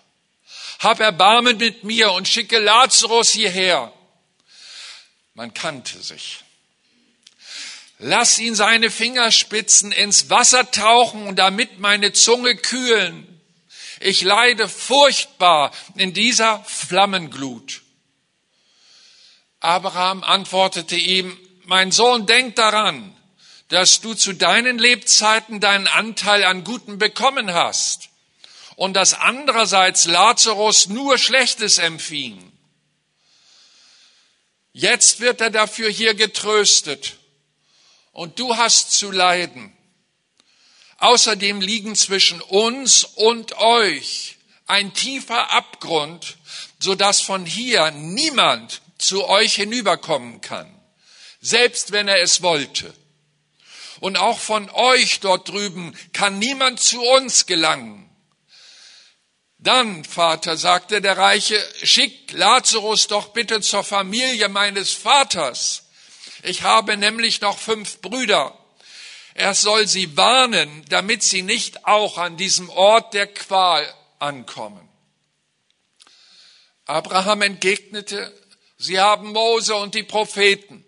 [0.79, 3.93] hab Erbarmen mit mir und schicke Lazarus hierher.
[5.35, 6.41] Man kannte sich.
[7.99, 13.41] Lass ihn seine Fingerspitzen ins Wasser tauchen und damit meine Zunge kühlen.
[14.01, 17.83] Ich leide furchtbar in dieser Flammenglut.
[19.61, 23.16] Abraham antwortete ihm, mein Sohn, denk daran,
[23.69, 28.11] dass du zu deinen Lebzeiten deinen Anteil an Guten bekommen hast
[28.77, 32.53] und dass andererseits Lazarus nur Schlechtes empfing.
[34.73, 37.15] Jetzt wird er dafür hier getröstet
[38.13, 39.73] und du hast zu leiden.
[40.99, 46.37] Außerdem liegen zwischen uns und euch ein tiefer Abgrund,
[46.79, 50.73] so dass von hier niemand zu euch hinüberkommen kann,
[51.41, 52.93] selbst wenn er es wollte.
[54.01, 58.11] Und auch von euch dort drüben kann niemand zu uns gelangen.
[59.59, 65.85] Dann, Vater, sagte der Reiche, schick Lazarus doch bitte zur Familie meines Vaters.
[66.43, 68.57] Ich habe nämlich noch fünf Brüder.
[69.35, 73.87] Er soll sie warnen, damit sie nicht auch an diesem Ort der Qual
[74.19, 74.89] ankommen.
[76.85, 78.33] Abraham entgegnete,
[78.79, 80.85] Sie haben Mose und die Propheten.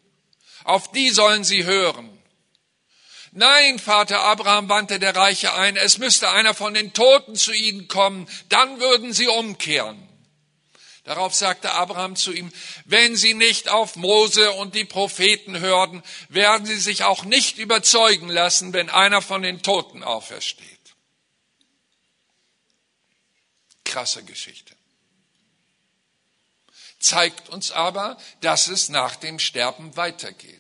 [0.64, 2.17] Auf die sollen sie hören.
[3.38, 7.87] Nein, Vater Abraham, wandte der Reiche ein, es müsste einer von den Toten zu ihnen
[7.87, 10.09] kommen, dann würden sie umkehren.
[11.05, 12.53] Darauf sagte Abraham zu ihm,
[12.85, 18.29] wenn sie nicht auf Mose und die Propheten hörten, werden sie sich auch nicht überzeugen
[18.29, 20.66] lassen, wenn einer von den Toten aufersteht.
[23.85, 24.74] Krasse Geschichte.
[26.98, 30.57] Zeigt uns aber, dass es nach dem Sterben weitergeht.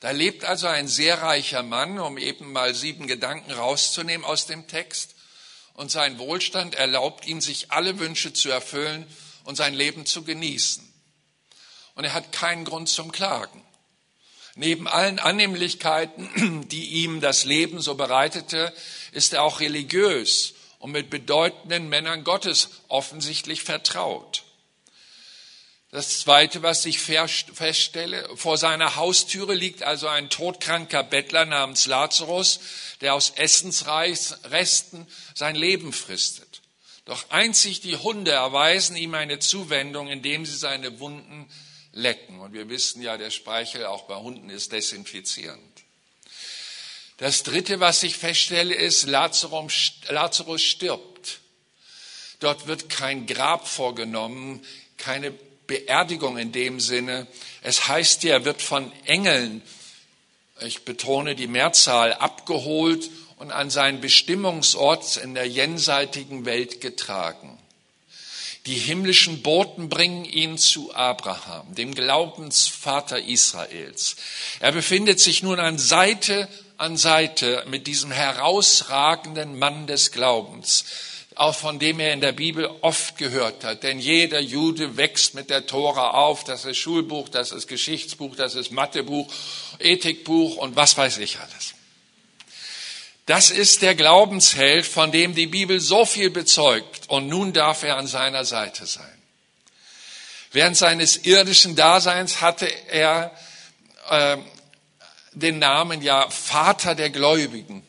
[0.00, 4.68] Da lebt also ein sehr reicher Mann, um eben mal sieben Gedanken rauszunehmen aus dem
[4.68, 5.16] Text.
[5.74, 9.06] Und sein Wohlstand erlaubt ihm, sich alle Wünsche zu erfüllen
[9.44, 10.86] und sein Leben zu genießen.
[11.94, 13.64] Und er hat keinen Grund zum Klagen.
[14.54, 18.72] Neben allen Annehmlichkeiten, die ihm das Leben so bereitete,
[19.12, 24.44] ist er auch religiös und mit bedeutenden Männern Gottes offensichtlich vertraut.
[25.90, 32.60] Das Zweite, was ich feststelle, vor seiner Haustüre liegt also ein todkranker Bettler namens Lazarus,
[33.00, 36.60] der aus Essensresten sein Leben fristet.
[37.06, 41.50] Doch einzig die Hunde erweisen ihm eine Zuwendung, indem sie seine Wunden
[41.92, 42.38] lecken.
[42.40, 45.62] Und wir wissen ja, der Speichel auch bei Hunden ist desinfizierend.
[47.16, 51.40] Das Dritte, was ich feststelle, ist, Lazarus stirbt.
[52.40, 54.62] Dort wird kein Grab vorgenommen,
[54.98, 55.32] keine
[55.68, 57.28] Beerdigung in dem Sinne.
[57.62, 59.62] Es heißt ja, er wird von Engeln,
[60.60, 67.56] ich betone die Mehrzahl, abgeholt und an seinen Bestimmungsort in der jenseitigen Welt getragen.
[68.66, 74.16] Die himmlischen Boten bringen ihn zu Abraham, dem Glaubensvater Israels.
[74.58, 80.84] Er befindet sich nun an Seite an Seite mit diesem herausragenden Mann des Glaubens,
[81.38, 83.84] auch von dem er in der Bibel oft gehört hat.
[83.84, 86.44] Denn jeder Jude wächst mit der Tora auf.
[86.44, 89.32] Das ist Schulbuch, das ist Geschichtsbuch, das ist Mathebuch,
[89.78, 91.74] Ethikbuch und was weiß ich alles.
[93.26, 97.08] Das ist der Glaubensheld, von dem die Bibel so viel bezeugt.
[97.08, 99.06] Und nun darf er an seiner Seite sein.
[100.50, 103.30] Während seines irdischen Daseins hatte er
[104.08, 104.38] äh,
[105.32, 107.84] den Namen ja Vater der Gläubigen.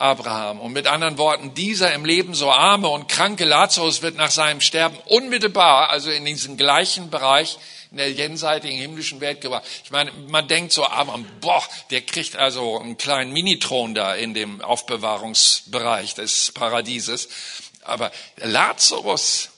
[0.00, 0.60] Abraham.
[0.60, 4.60] Und mit anderen Worten, dieser im Leben so arme und kranke Lazarus wird nach seinem
[4.60, 7.58] Sterben unmittelbar, also in diesem gleichen Bereich,
[7.90, 9.64] in der jenseitigen himmlischen Welt gebracht.
[9.84, 14.32] Ich meine, man denkt so, Abraham, boah, der kriegt also einen kleinen Minithron da in
[14.32, 17.28] dem Aufbewahrungsbereich des Paradieses.
[17.82, 19.50] Aber Lazarus,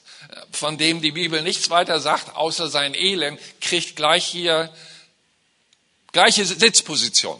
[0.50, 4.72] von dem die Bibel nichts weiter sagt, außer sein Elend, kriegt gleich hier
[6.10, 7.38] gleiche Sitzposition.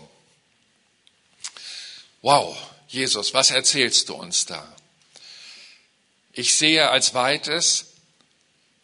[2.21, 2.57] Wow.
[2.93, 4.71] Jesus, was erzählst du uns da?
[6.35, 7.87] Ich sehe als zweites,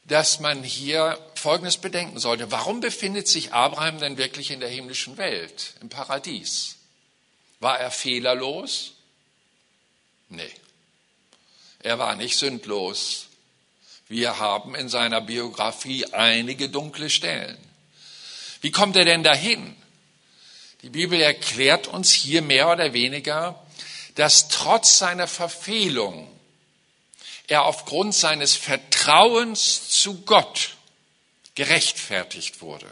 [0.05, 2.51] dass man hier Folgendes bedenken sollte.
[2.51, 6.77] Warum befindet sich Abraham denn wirklich in der himmlischen Welt, im Paradies?
[7.61, 8.95] War er fehlerlos?
[10.31, 10.51] Nee.
[11.81, 13.27] Er war nicht sündlos.
[14.09, 17.59] Wir haben in seiner Biografie einige dunkle Stellen.
[18.63, 19.77] Wie kommt er denn dahin?
[20.81, 23.63] Die Bibel erklärt uns hier mehr oder weniger,
[24.19, 26.29] dass trotz seiner Verfehlung
[27.47, 30.77] er aufgrund seines Vertrauens zu Gott
[31.55, 32.89] gerechtfertigt wurde.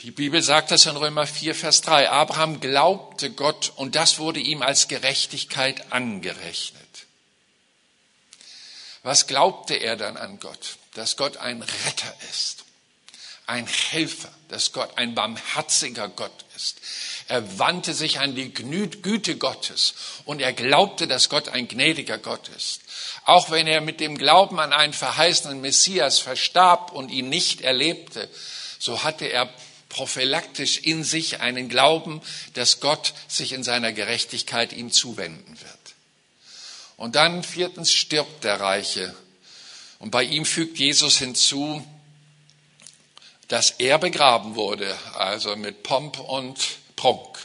[0.00, 2.10] Die Bibel sagt das in Römer 4, Vers 3.
[2.10, 7.06] Abraham glaubte Gott und das wurde ihm als Gerechtigkeit angerechnet.
[9.04, 10.76] Was glaubte er dann an Gott?
[10.92, 12.64] Dass Gott ein Retter ist,
[13.46, 16.43] ein Helfer, dass Gott ein barmherziger Gott
[17.26, 22.48] er wandte sich an die Güte Gottes und er glaubte, dass Gott ein gnädiger Gott
[22.48, 22.80] ist.
[23.24, 28.28] Auch wenn er mit dem Glauben an einen verheißenen Messias verstarb und ihn nicht erlebte,
[28.78, 29.48] so hatte er
[29.88, 32.20] prophylaktisch in sich einen Glauben,
[32.54, 35.78] dass Gott sich in seiner Gerechtigkeit ihm zuwenden wird.
[36.96, 39.14] Und dann viertens stirbt der Reiche.
[39.98, 41.86] Und bei ihm fügt Jesus hinzu,
[43.48, 46.58] dass er begraben wurde, also mit Pomp und
[46.96, 47.38] Prunk.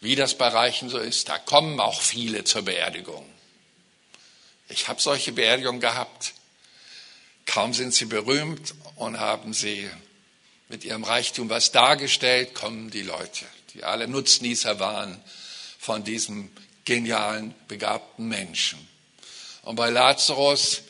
[0.00, 3.28] Wie das bei Reichen so ist, da kommen auch viele zur Beerdigung.
[4.68, 6.34] Ich habe solche Beerdigungen gehabt.
[7.46, 9.88] Kaum sind sie berühmt und haben sie
[10.68, 15.20] mit ihrem Reichtum was dargestellt, kommen die Leute, die alle Nutznießer waren
[15.78, 16.50] von diesem
[16.84, 18.86] genialen, begabten Menschen.
[19.62, 20.82] Und bei Lazarus,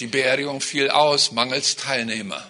[0.00, 2.46] die Beerdigung fiel aus, mangels Teilnehmer.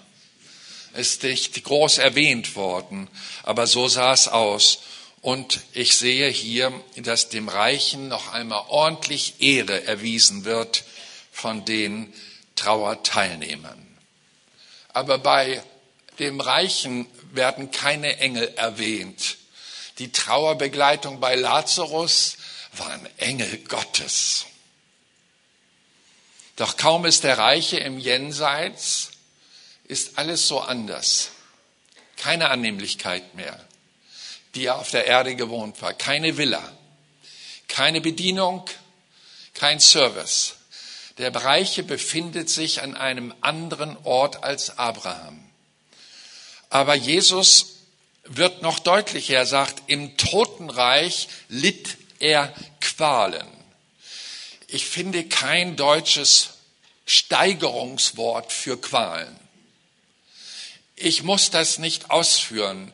[0.94, 3.08] Ist nicht groß erwähnt worden,
[3.42, 4.80] aber so sah es aus.
[5.20, 10.84] Und ich sehe hier, dass dem Reichen noch einmal ordentlich Ehre erwiesen wird
[11.32, 12.12] von den
[12.54, 13.84] Trauerteilnehmern.
[14.92, 15.62] Aber bei
[16.18, 19.38] dem Reichen werden keine Engel erwähnt.
[19.98, 22.36] Die Trauerbegleitung bei Lazarus
[22.72, 24.46] waren Engel Gottes.
[26.56, 29.10] Doch kaum ist der Reiche im Jenseits,
[29.84, 31.30] ist alles so anders.
[32.16, 33.67] Keine Annehmlichkeit mehr
[34.54, 35.94] die er auf der Erde gewohnt war.
[35.94, 36.62] Keine Villa,
[37.68, 38.64] keine Bedienung,
[39.54, 40.54] kein Service,
[41.18, 45.44] Der Reiche befindet sich an einem anderen Ort als Abraham.
[46.70, 47.78] Aber Jesus
[48.22, 49.34] wird noch deutlicher.
[49.34, 53.46] Er sagt, im Totenreich litt er Qualen.
[54.68, 56.50] Ich finde kein deutsches
[57.06, 59.34] Steigerungswort für Qualen.
[60.94, 62.92] Ich muss das nicht ausführen.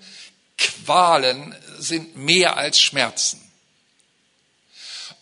[0.59, 3.41] Qualen sind mehr als Schmerzen.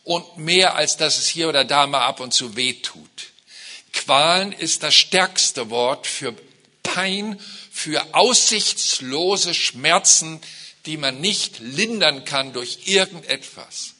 [0.05, 3.33] Und mehr als dass es hier oder da mal ab und zu weh tut.
[3.93, 6.35] Qualen ist das stärkste Wort für
[6.83, 7.39] Pein,
[7.71, 10.41] für aussichtslose Schmerzen,
[10.87, 13.95] die man nicht lindern kann durch irgendetwas.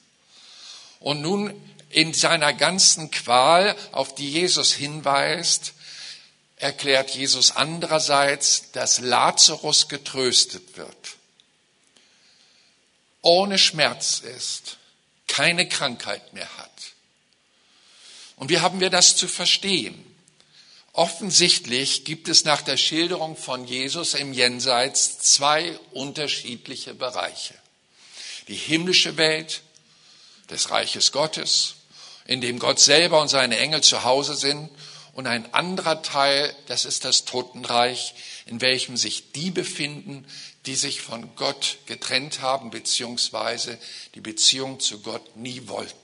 [0.99, 1.55] Und nun
[1.91, 5.75] in seiner ganzen Qual, auf die Jesus hinweist,
[6.57, 11.17] erklärt Jesus andererseits, dass Lazarus getröstet wird.
[13.23, 14.77] Ohne Schmerz ist,
[15.29, 16.71] keine Krankheit mehr hat.
[18.37, 20.05] Und wie haben wir das zu verstehen?
[20.93, 27.55] Offensichtlich gibt es nach der Schilderung von Jesus im Jenseits zwei unterschiedliche Bereiche.
[28.49, 29.63] Die himmlische Welt
[30.51, 31.77] des Reiches Gottes,
[32.27, 34.69] in dem Gott selber und seine Engel zu Hause sind,
[35.15, 38.15] und ein anderer Teil, das ist das Totenreich,
[38.47, 40.27] in welchem sich die befinden,
[40.67, 43.79] die sich von Gott getrennt haben, beziehungsweise
[44.15, 45.99] die Beziehung zu Gott nie wollten.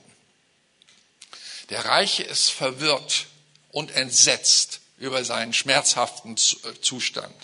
[1.69, 3.27] Der Reiche ist verwirrt
[3.71, 7.35] und entsetzt über seinen schmerzhaften äh, Zustand.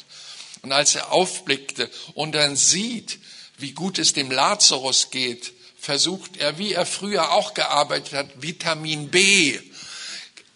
[0.61, 3.19] Und als er aufblickte und dann sieht,
[3.57, 9.09] wie gut es dem Lazarus geht, versucht er, wie er früher auch gearbeitet hat, Vitamin
[9.09, 9.59] B.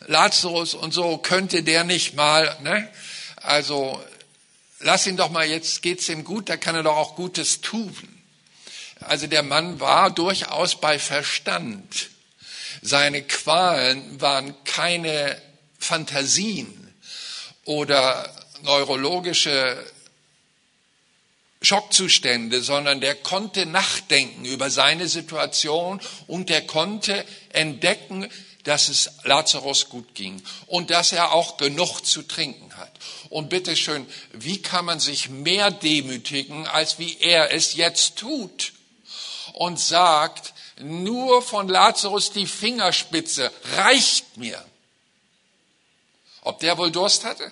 [0.07, 2.91] Lazarus und so könnte der nicht mal, ne?
[3.35, 4.03] Also
[4.79, 7.95] lass ihn doch mal, jetzt geht's ihm gut, da kann er doch auch Gutes tun.
[8.99, 12.09] Also der Mann war durchaus bei Verstand.
[12.81, 15.41] Seine Qualen waren keine
[15.79, 16.93] Fantasien
[17.65, 19.85] oder neurologische
[21.61, 28.29] Schockzustände, sondern der konnte nachdenken über seine Situation und der konnte entdecken,
[28.63, 32.91] dass es Lazarus gut ging und dass er auch genug zu trinken hat.
[33.29, 38.73] Und bitteschön, wie kann man sich mehr demütigen, als wie er es jetzt tut?
[39.53, 44.63] Und sagt, nur von Lazarus die Fingerspitze reicht mir.
[46.41, 47.51] Ob der wohl Durst hatte?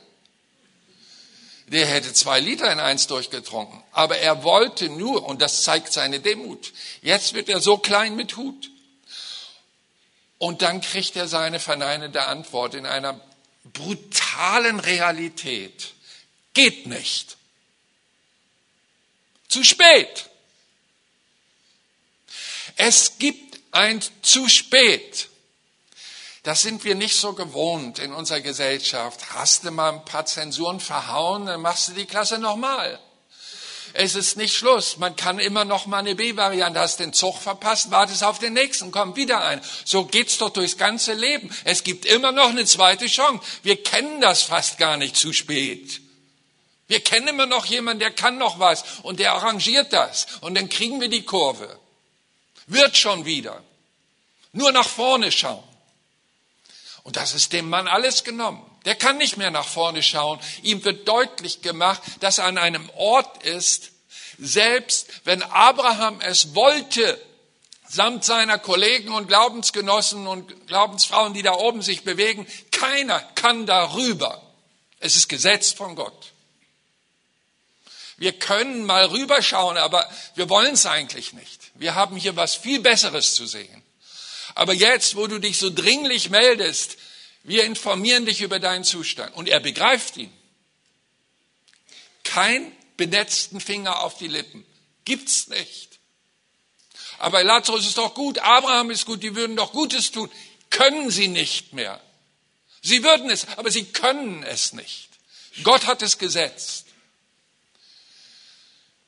[1.67, 3.84] Der hätte zwei Liter in eins durchgetrunken.
[3.91, 6.71] Aber er wollte nur, und das zeigt seine Demut.
[7.01, 8.71] Jetzt wird er so klein mit Hut.
[10.38, 13.19] Und dann kriegt er seine verneinende Antwort in einer
[13.74, 15.93] brutalen Realität.
[16.53, 17.38] Geht nicht.
[19.47, 20.30] Zu spät.
[22.76, 25.30] Es gibt ein zu spät.
[26.43, 29.34] Das sind wir nicht so gewohnt in unserer Gesellschaft.
[29.34, 32.99] Hast du mal ein paar Zensuren verhauen, dann machst du die Klasse nochmal.
[34.00, 34.98] Es ist nicht Schluss.
[34.98, 36.80] Man kann immer noch mal eine B-Variante.
[36.80, 39.60] Hast den Zug verpasst, wartest auf den nächsten, kommt wieder ein.
[39.86, 41.50] So geht's doch durchs ganze Leben.
[41.64, 43.43] Es gibt immer noch eine zweite Chance.
[43.64, 46.00] Wir kennen das fast gar nicht zu spät.
[46.86, 50.28] Wir kennen immer noch jemanden, der kann noch was und der arrangiert das.
[50.41, 51.80] Und dann kriegen wir die Kurve.
[52.68, 53.64] Wird schon wieder.
[54.52, 55.64] Nur nach vorne schauen.
[57.02, 58.64] Und das ist dem Mann alles genommen.
[58.88, 60.39] Der kann nicht mehr nach vorne schauen.
[60.63, 63.91] Ihm wird deutlich gemacht, dass er an einem Ort ist,
[64.39, 67.21] selbst wenn Abraham es wollte,
[67.89, 74.41] samt seiner Kollegen und Glaubensgenossen und Glaubensfrauen, die da oben sich bewegen, keiner kann darüber.
[75.01, 76.31] Es ist Gesetz von Gott.
[78.15, 81.71] Wir können mal rüberschauen, aber wir wollen es eigentlich nicht.
[81.75, 83.83] Wir haben hier was viel Besseres zu sehen.
[84.55, 86.95] Aber jetzt, wo du dich so dringlich meldest,
[87.48, 89.34] wir informieren dich über deinen Zustand.
[89.34, 90.34] Und er begreift ihn.
[92.26, 94.66] Kein benetzten Finger auf die Lippen.
[95.06, 96.00] Gibt's nicht.
[97.20, 100.30] Aber Lazarus ist doch gut, Abraham ist gut, die würden doch Gutes tun.
[100.70, 102.02] Können sie nicht mehr.
[102.82, 105.08] Sie würden es, aber sie können es nicht.
[105.64, 106.86] Gott hat es gesetzt.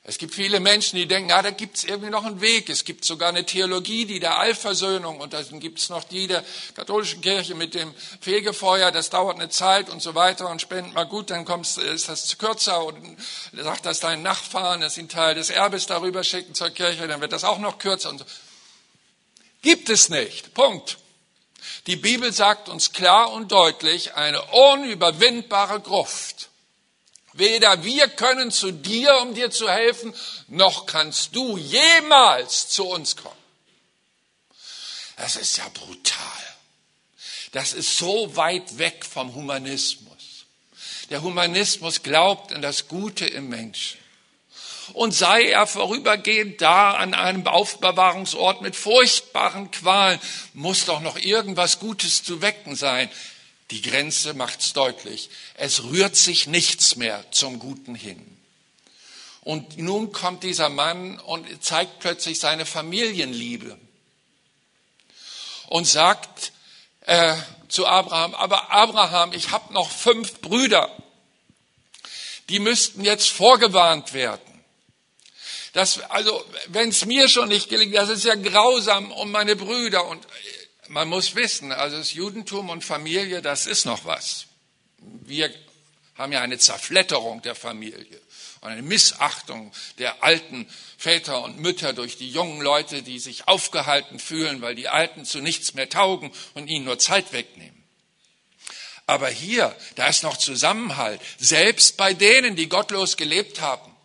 [0.10, 2.72] Es gibt viele Menschen, die denken, ja, da gibt es irgendwie noch einen Weg.
[2.72, 6.43] Es gibt sogar eine Theologie, die der Allversöhnung und dann gibt es noch die der
[6.74, 11.03] katholischen Kirche mit dem Fegefeuer, das dauert eine Zeit und so weiter und spend mal
[11.03, 13.20] gut, dann kommst, ist das kürzer und
[13.53, 17.22] sagt das deinen Nachfahren, dass sie einen Teil des Erbes darüber schicken zur Kirche, dann
[17.22, 18.26] wird das auch noch kürzer und so.
[19.62, 20.55] Gibt es nicht.
[20.55, 20.97] Punkt.
[21.86, 26.49] Die Bibel sagt uns klar und deutlich, eine unüberwindbare Gruft
[27.40, 30.14] Weder wir können zu dir, um dir zu helfen,
[30.50, 33.36] noch kannst du jemals zu uns kommen.
[35.16, 36.20] Das ist ja brutal.
[37.54, 40.46] Das ist so weit weg vom Humanismus.
[41.10, 44.00] Der Humanismus glaubt an das Gute im Menschen.
[44.94, 50.20] Und sei er vorübergehend da an einem Aufbewahrungsort mit furchtbaren Qualen,
[50.54, 53.10] muss doch noch irgendwas Gutes zu wecken sein.
[53.72, 55.30] Die Grenze macht's deutlich.
[55.55, 58.38] Es rührt sich nichts mehr zum Guten hin.
[59.41, 63.78] Und nun kommt dieser Mann und zeigt plötzlich seine Familienliebe
[65.67, 66.51] und sagt
[67.01, 67.36] äh,
[67.67, 70.91] zu Abraham, aber Abraham, ich habe noch fünf Brüder,
[72.49, 74.41] die müssten jetzt vorgewarnt werden.
[75.74, 80.05] Das, also, wenn es mir schon nicht gelingt, das ist ja grausam um meine Brüder.
[80.07, 80.26] Und
[80.90, 84.48] man muss wissen, also das Judentum und Familie, das ist noch was.
[84.98, 85.54] Wir
[86.18, 88.22] haben ja eine Zerfletterung der Familie
[88.62, 90.68] und eine Missachtung der alten
[90.98, 95.40] Väter und Mütter durch die jungen Leute, die sich aufgehalten fühlen, weil die Alten zu
[95.40, 97.84] nichts mehr taugen und ihnen nur Zeit wegnehmen.
[99.06, 103.96] Aber hier, da ist noch Zusammenhalt, selbst bei denen, die gottlos gelebt haben.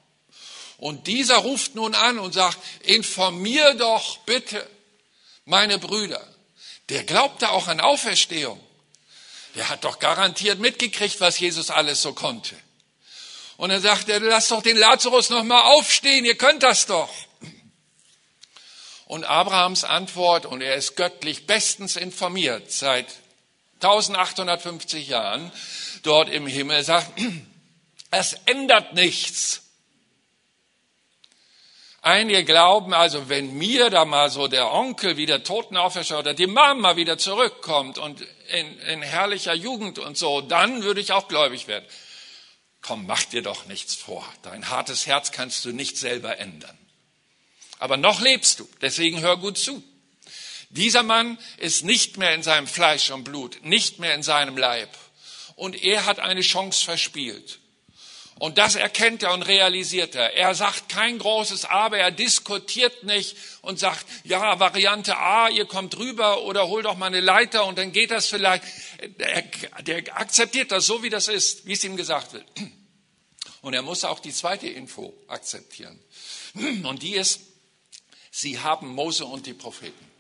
[0.76, 4.66] Und dieser ruft nun an und sagt, informier doch bitte
[5.45, 6.34] meine Brüder.
[6.89, 8.61] Der glaubte auch an Auferstehung.
[9.55, 12.57] Der hat doch garantiert mitgekriegt, was Jesus alles so konnte.
[13.57, 17.11] Und dann sagt er, lass doch den Lazarus noch mal aufstehen, ihr könnt das doch.
[19.07, 23.07] Und Abrahams Antwort, und er ist göttlich bestens informiert seit
[23.74, 25.53] 1850 Jahren
[26.03, 27.20] dort im Himmel, sagt,
[28.11, 29.63] es ändert nichts.
[32.05, 36.46] Einige glauben also, wenn mir da mal so der Onkel wieder Toten auferschaut oder die
[36.46, 41.66] Mama wieder zurückkommt und in, in herrlicher Jugend und so, dann würde ich auch gläubig
[41.66, 41.86] werden.
[42.82, 44.22] Komm, mach dir doch nichts vor.
[44.42, 46.76] Dein hartes Herz kannst du nicht selber ändern.
[47.78, 49.82] Aber noch lebst du, deswegen hör gut zu.
[50.68, 54.90] Dieser Mann ist nicht mehr in seinem Fleisch und Blut, nicht mehr in seinem Leib.
[55.57, 57.61] Und er hat eine Chance verspielt.
[58.39, 60.35] Und das erkennt er und realisiert er.
[60.35, 65.97] Er sagt kein großes Aber, er diskutiert nicht und sagt, ja, Variante A, ihr kommt
[65.97, 68.64] rüber oder hol doch mal eine Leiter und dann geht das vielleicht.
[69.18, 69.45] Der,
[69.82, 72.45] der akzeptiert das so, wie das ist, wie es ihm gesagt wird.
[73.62, 75.99] Und er muss auch die zweite Info akzeptieren.
[76.82, 77.41] Und die ist,
[78.30, 80.14] sie haben Mose und die Propheten.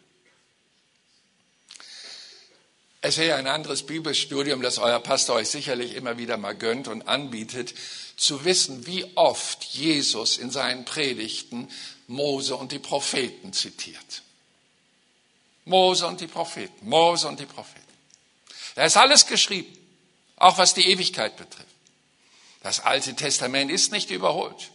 [3.06, 7.02] Es wäre ein anderes Bibelstudium, das euer Pastor euch sicherlich immer wieder mal gönnt und
[7.02, 7.74] anbietet,
[8.16, 11.68] zu wissen, wie oft Jesus in seinen Predigten
[12.06, 14.22] Mose und die Propheten zitiert.
[15.64, 17.80] Mose und die Propheten, Mose und die Propheten.
[18.74, 19.76] Da ist alles geschrieben,
[20.36, 21.68] auch was die Ewigkeit betrifft.
[22.62, 24.70] Das Alte Testament ist nicht überholt.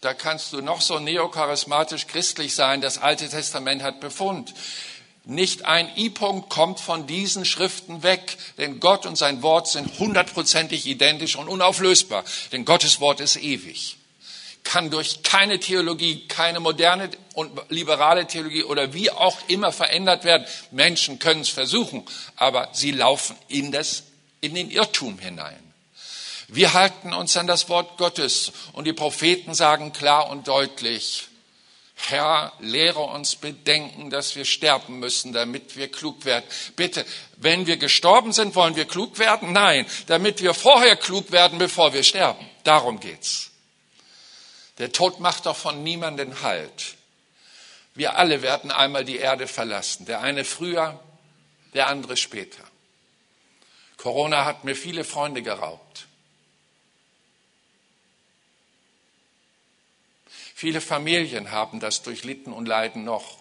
[0.00, 2.80] Da kannst du noch so neocharismatisch christlich sein.
[2.80, 4.54] Das Alte Testament hat Befund.
[5.30, 10.86] Nicht ein I-Punkt kommt von diesen Schriften weg, denn Gott und sein Wort sind hundertprozentig
[10.86, 13.98] identisch und unauflösbar, denn Gottes Wort ist ewig.
[14.64, 20.46] Kann durch keine Theologie, keine moderne und liberale Theologie oder wie auch immer verändert werden.
[20.70, 22.06] Menschen können es versuchen,
[22.36, 24.04] aber sie laufen in, das,
[24.40, 25.62] in den Irrtum hinein.
[26.48, 31.28] Wir halten uns an das Wort Gottes und die Propheten sagen klar und deutlich,
[32.00, 36.44] Herr, lehre uns bedenken, dass wir sterben müssen, damit wir klug werden.
[36.76, 37.04] Bitte,
[37.36, 39.52] wenn wir gestorben sind, wollen wir klug werden?
[39.52, 42.48] Nein, damit wir vorher klug werden, bevor wir sterben.
[42.62, 43.50] Darum geht's.
[44.78, 46.94] Der Tod macht doch von niemanden Halt.
[47.94, 50.06] Wir alle werden einmal die Erde verlassen.
[50.06, 51.00] Der eine früher,
[51.74, 52.62] der andere später.
[53.96, 55.87] Corona hat mir viele Freunde geraubt.
[60.58, 63.38] Viele Familien haben das durchlitten und leiden noch.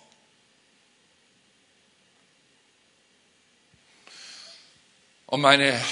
[5.26, 5.84] Und meine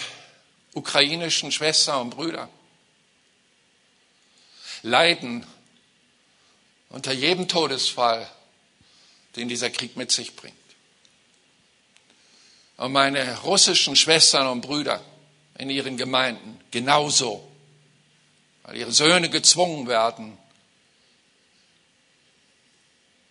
[0.76, 2.48] ukrainischen Schwestern und Brüder
[4.84, 5.48] leiden
[6.90, 8.30] unter jedem Todesfall,
[9.36, 10.56] den dieser Krieg mit sich bringt.
[12.78, 15.04] Und meine russischen Schwestern und Brüder
[15.58, 17.52] in ihren Gemeinden genauso,
[18.62, 20.38] weil ihre Söhne gezwungen werden,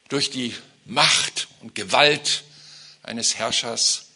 [0.09, 2.45] durch die Macht und Gewalt
[3.03, 4.07] eines Herrschers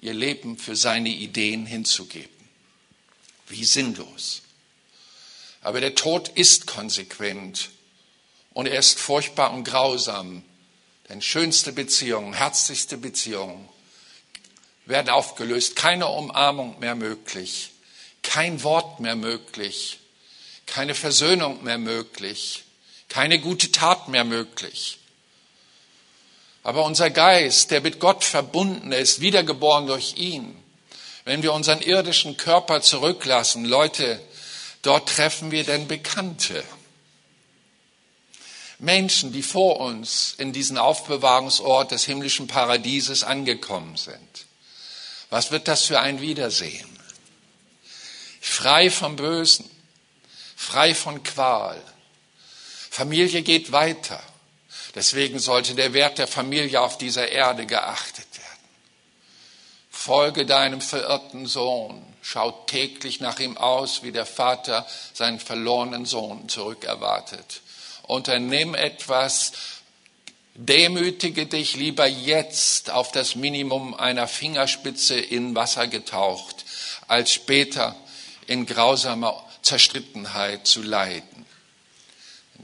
[0.00, 2.30] ihr Leben für seine Ideen hinzugeben.
[3.48, 4.42] Wie sinnlos.
[5.62, 7.70] Aber der Tod ist konsequent
[8.52, 10.42] und er ist furchtbar und grausam.
[11.08, 13.68] Denn schönste Beziehungen, herzlichste Beziehungen
[14.86, 15.76] werden aufgelöst.
[15.76, 17.70] Keine Umarmung mehr möglich,
[18.22, 19.98] kein Wort mehr möglich,
[20.66, 22.64] keine Versöhnung mehr möglich,
[23.08, 24.98] keine gute Tat mehr möglich.
[26.66, 30.60] Aber unser Geist, der mit Gott verbunden ist, wiedergeboren durch ihn,
[31.24, 34.20] wenn wir unseren irdischen Körper zurücklassen, Leute,
[34.82, 36.64] dort treffen wir denn Bekannte.
[38.80, 44.46] Menschen, die vor uns in diesen Aufbewahrungsort des himmlischen Paradieses angekommen sind.
[45.30, 46.98] Was wird das für ein Wiedersehen?
[48.40, 49.70] Frei vom Bösen,
[50.56, 51.80] frei von Qual.
[52.90, 54.20] Familie geht weiter.
[54.96, 58.46] Deswegen sollte der Wert der Familie auf dieser Erde geachtet werden.
[59.90, 66.48] Folge deinem verirrten Sohn, schaut täglich nach ihm aus, wie der Vater seinen verlorenen Sohn
[66.48, 67.60] zurückerwartet.
[68.04, 69.52] Unternimm etwas,
[70.54, 76.64] demütige dich lieber jetzt auf das Minimum einer Fingerspitze in Wasser getaucht,
[77.06, 77.94] als später
[78.46, 81.45] in grausamer Zerstrittenheit zu leiden.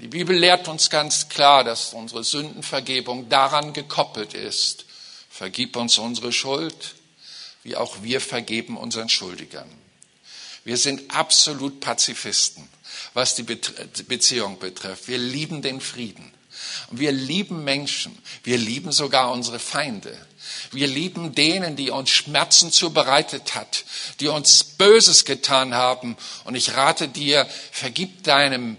[0.00, 4.86] Die Bibel lehrt uns ganz klar, dass unsere Sündenvergebung daran gekoppelt ist.
[5.30, 6.94] Vergib uns unsere Schuld,
[7.62, 9.68] wie auch wir vergeben unseren Schuldigern.
[10.64, 12.68] Wir sind absolut Pazifisten,
[13.14, 15.08] was die Beziehung betrifft.
[15.08, 16.32] Wir lieben den Frieden.
[16.90, 18.16] Wir lieben Menschen.
[18.44, 20.16] Wir lieben sogar unsere Feinde.
[20.70, 23.84] Wir lieben denen, die uns Schmerzen zubereitet hat,
[24.20, 26.16] die uns Böses getan haben.
[26.44, 28.76] Und ich rate dir, vergib deinem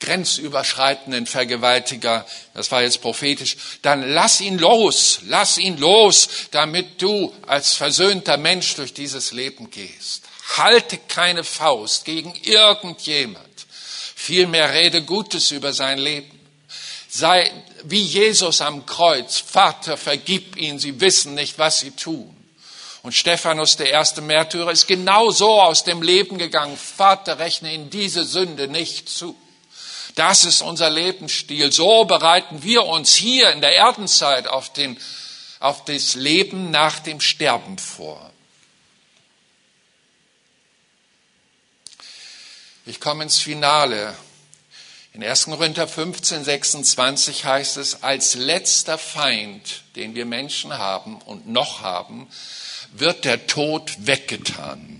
[0.00, 7.32] grenzüberschreitenden Vergewaltiger, das war jetzt prophetisch, dann lass ihn los, lass ihn los, damit du
[7.46, 10.24] als versöhnter Mensch durch dieses Leben gehst.
[10.56, 13.46] Halte keine Faust gegen irgendjemand.
[14.16, 16.38] Vielmehr rede Gutes über sein Leben.
[17.08, 17.50] Sei
[17.84, 19.38] wie Jesus am Kreuz.
[19.38, 22.36] Vater, vergib ihnen, sie wissen nicht, was sie tun.
[23.02, 26.76] Und Stephanus, der erste Märtyrer, ist genau so aus dem Leben gegangen.
[26.76, 29.34] Vater, rechne ihnen diese Sünde nicht zu.
[30.14, 31.72] Das ist unser Lebensstil.
[31.72, 34.98] So bereiten wir uns hier in der Erdenzeit auf, den,
[35.60, 38.30] auf das Leben nach dem Sterben vor.
[42.86, 44.16] Ich komme ins Finale.
[45.12, 45.46] In 1.
[45.46, 52.28] Korinther 15, 26 heißt es, als letzter Feind, den wir Menschen haben und noch haben,
[52.92, 54.99] wird der Tod weggetan.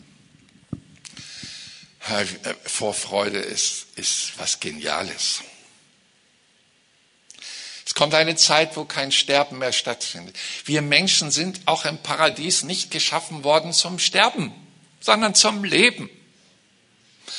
[2.64, 5.42] Vorfreude ist, ist was Geniales.
[7.90, 10.36] Es kommt eine Zeit, wo kein Sterben mehr stattfindet.
[10.64, 14.52] Wir Menschen sind auch im Paradies nicht geschaffen worden zum Sterben,
[15.00, 16.08] sondern zum Leben.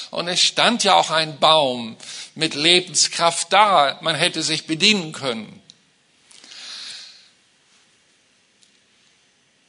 [0.10, 1.96] Und es stand ja auch ein Baum
[2.36, 3.98] mit Lebenskraft da.
[4.02, 5.61] Man hätte sich bedienen können.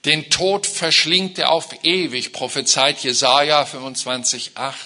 [0.05, 4.76] Den Tod verschlingt er auf ewig, prophezeit Jesaja 25, 8.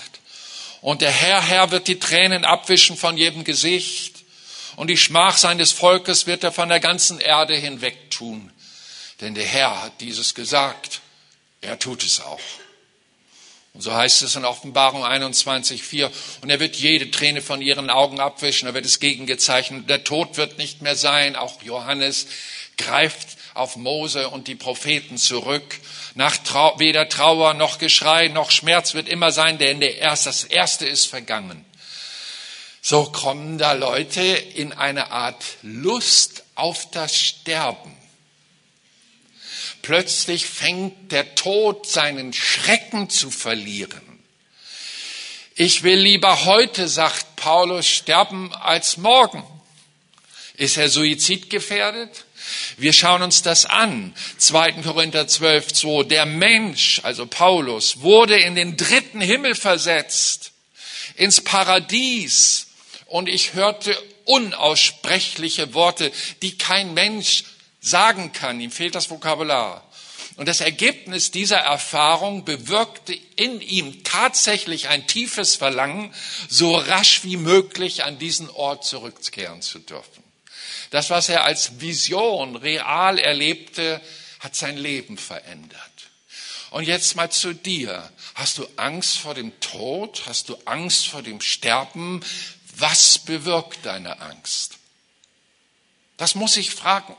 [0.82, 4.16] Und der Herr, Herr wird die Tränen abwischen von jedem Gesicht.
[4.76, 8.52] Und die Schmach seines Volkes wird er von der ganzen Erde hinweg tun.
[9.22, 11.00] Denn der Herr hat dieses gesagt.
[11.62, 12.40] Er tut es auch.
[13.72, 16.10] Und so heißt es in Offenbarung 21, 4.
[16.42, 18.68] Und er wird jede Träne von ihren Augen abwischen.
[18.68, 19.88] Er wird es gegengezeichnet.
[19.88, 21.36] Der Tod wird nicht mehr sein.
[21.36, 22.26] Auch Johannes
[22.76, 25.80] greift auf Mose und die Propheten zurück.
[26.14, 30.44] Nach Trau weder Trauer noch Geschrei noch Schmerz wird immer sein, denn der erste, das
[30.44, 31.64] Erste ist vergangen.
[32.82, 37.96] So kommen da Leute in eine Art Lust auf das Sterben.
[39.82, 44.02] Plötzlich fängt der Tod seinen Schrecken zu verlieren.
[45.54, 49.42] Ich will lieber heute, sagt Paulus, sterben als morgen.
[50.57, 52.25] Ist er suizidgefährdet?
[52.76, 54.14] Wir schauen uns das an.
[54.38, 54.72] 2.
[54.82, 56.03] Korinther 12, 2.
[56.05, 60.53] Der Mensch, also Paulus, wurde in den dritten Himmel versetzt,
[61.16, 62.68] ins Paradies.
[63.07, 67.44] Und ich hörte unaussprechliche Worte, die kein Mensch
[67.80, 68.61] sagen kann.
[68.61, 69.86] Ihm fehlt das Vokabular.
[70.36, 76.12] Und das Ergebnis dieser Erfahrung bewirkte in ihm tatsächlich ein tiefes Verlangen,
[76.49, 80.25] so rasch wie möglich an diesen Ort zurückkehren zu dürfen.
[80.91, 84.01] Das, was er als Vision real erlebte,
[84.41, 85.80] hat sein Leben verändert.
[86.70, 88.11] Und jetzt mal zu dir.
[88.34, 90.24] Hast du Angst vor dem Tod?
[90.26, 92.22] Hast du Angst vor dem Sterben?
[92.76, 94.78] Was bewirkt deine Angst?
[96.16, 97.16] Das muss ich fragen.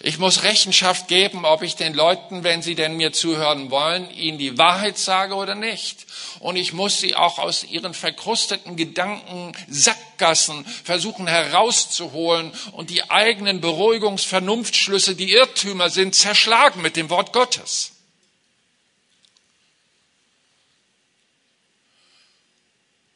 [0.00, 4.36] Ich muss Rechenschaft geben, ob ich den Leuten, wenn sie denn mir zuhören wollen, ihnen
[4.36, 6.06] die Wahrheit sage oder nicht.
[6.38, 13.62] Und ich muss sie auch aus ihren verkrusteten Gedanken Sackgassen versuchen herauszuholen und die eigenen
[13.62, 17.92] Beruhigungsvernunftschlüsse, die Irrtümer sind, zerschlagen mit dem Wort Gottes.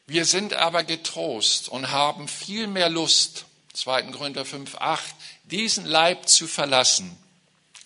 [0.07, 4.03] Wir sind aber getrost und haben viel mehr Lust 2.
[4.11, 5.15] Korinther 5, 8,
[5.51, 7.17] diesen Leib zu verlassen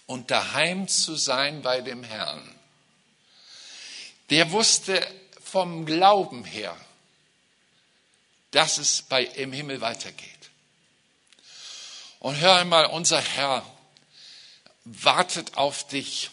[0.05, 2.55] und daheim zu sein bei dem Herrn.
[4.29, 5.05] Der wusste
[5.43, 6.75] vom Glauben her,
[8.51, 10.29] dass es bei, im Himmel weitergeht.
[12.19, 13.65] Und hör einmal, unser Herr
[14.85, 16.31] wartet auf dich.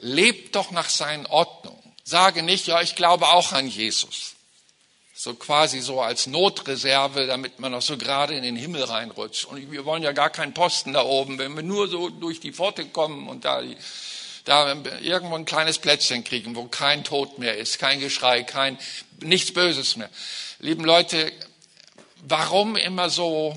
[0.00, 1.80] Leb doch nach seinen Ordnungen.
[2.04, 4.31] Sage nicht, ja, ich glaube auch an Jesus.
[5.24, 9.44] So quasi so als Notreserve, damit man noch so gerade in den Himmel reinrutscht.
[9.44, 11.38] Und wir wollen ja gar keinen Posten da oben.
[11.38, 13.62] Wenn wir nur so durch die Pforte kommen und da,
[14.44, 18.76] da irgendwo ein kleines Plätzchen kriegen, wo kein Tod mehr ist, kein Geschrei, kein,
[19.20, 20.10] nichts Böses mehr.
[20.58, 21.32] Lieben Leute,
[22.24, 23.56] warum immer so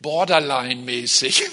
[0.00, 1.44] borderline-mäßig?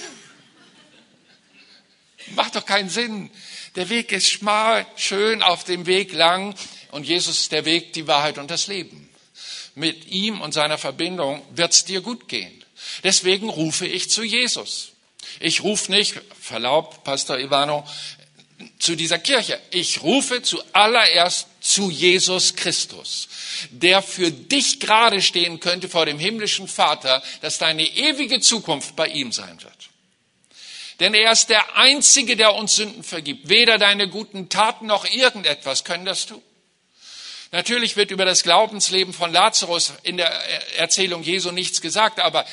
[2.35, 3.31] Macht doch keinen Sinn.
[3.77, 6.53] Der Weg ist schmal, schön auf dem Weg lang
[6.91, 9.09] und Jesus ist der Weg, die Wahrheit und das Leben.
[9.75, 12.63] Mit ihm und seiner Verbindung wird's dir gut gehen.
[13.03, 14.91] Deswegen rufe ich zu Jesus.
[15.39, 17.85] Ich rufe nicht, verlaub, Pastor Ivano,
[18.79, 19.59] zu dieser Kirche.
[19.71, 23.27] Ich rufe zuallererst zu Jesus Christus,
[23.69, 29.07] der für dich gerade stehen könnte vor dem himmlischen Vater, dass deine ewige Zukunft bei
[29.07, 29.89] ihm sein wird.
[30.99, 33.47] Denn er ist der Einzige, der uns Sünden vergibt.
[33.47, 36.41] Weder deine guten Taten noch irgendetwas können das tun.
[37.51, 40.29] Natürlich wird über das Glaubensleben von Lazarus in der
[40.77, 42.45] Erzählung Jesu nichts gesagt, aber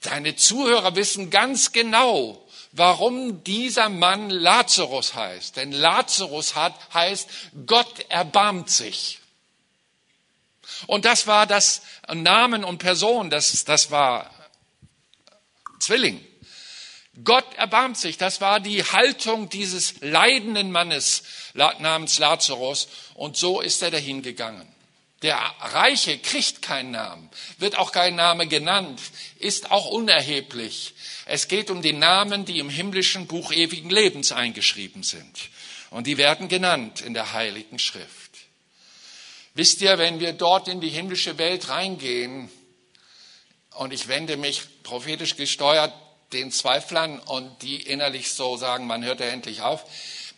[0.00, 5.56] deine Zuhörer wissen ganz genau, warum dieser Mann Lazarus heißt.
[5.56, 7.28] Denn Lazarus hat, heißt,
[7.66, 9.20] Gott erbarmt sich.
[10.86, 11.82] Und das war das
[12.12, 14.30] Namen und Person, das, das war
[15.78, 16.24] Zwilling.
[17.22, 18.18] Gott erbarmt sich.
[18.18, 21.22] Das war die Haltung dieses leidenden Mannes
[21.54, 22.88] namens Lazarus.
[23.14, 24.68] Und so ist er dahin gegangen.
[25.22, 29.00] Der Reiche kriegt keinen Namen, wird auch kein Name genannt,
[29.38, 30.94] ist auch unerheblich.
[31.24, 35.48] Es geht um die Namen, die im himmlischen Buch ewigen Lebens eingeschrieben sind.
[35.88, 38.32] Und die werden genannt in der Heiligen Schrift.
[39.54, 42.50] Wisst ihr, wenn wir dort in die himmlische Welt reingehen,
[43.76, 45.92] und ich wende mich prophetisch gesteuert
[46.32, 49.84] den Zweiflern und die innerlich so sagen, man hört ja endlich auf,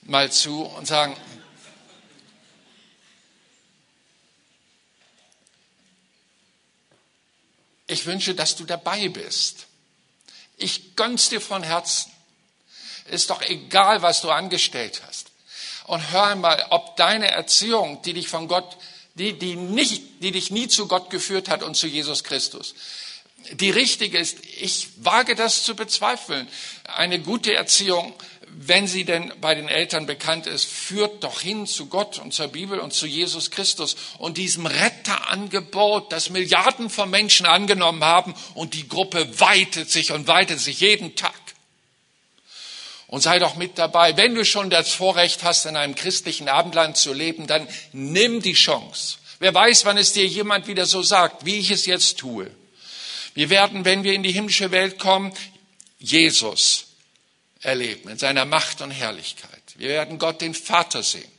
[0.06, 1.16] mal zu und sagen,
[7.86, 9.66] ich wünsche, dass du dabei bist.
[10.56, 12.10] Ich gönn's dir von Herzen.
[13.06, 15.30] Ist doch egal, was du angestellt hast.
[15.84, 18.76] Und hör einmal, ob deine Erziehung, die dich von Gott,
[19.14, 22.74] die, die nicht, die dich nie zu Gott geführt hat und zu Jesus Christus,
[23.52, 24.44] die richtige ist.
[24.60, 26.48] Ich wage das zu bezweifeln.
[26.84, 28.14] Eine gute Erziehung,
[28.58, 32.48] wenn sie denn bei den Eltern bekannt ist, führt doch hin zu Gott und zur
[32.48, 38.72] Bibel und zu Jesus Christus und diesem Retterangebot, das Milliarden von Menschen angenommen haben und
[38.72, 41.34] die Gruppe weitet sich und weitet sich jeden Tag.
[43.08, 44.16] Und sei doch mit dabei.
[44.16, 48.54] Wenn du schon das Vorrecht hast, in einem christlichen Abendland zu leben, dann nimm die
[48.54, 49.18] Chance.
[49.38, 52.50] Wer weiß, wann es dir jemand wieder so sagt, wie ich es jetzt tue.
[53.34, 55.32] Wir werden, wenn wir in die himmlische Welt kommen,
[55.98, 56.85] Jesus
[57.66, 59.50] erleben in seiner Macht und Herrlichkeit.
[59.76, 61.30] Wir werden Gott den Vater sehen.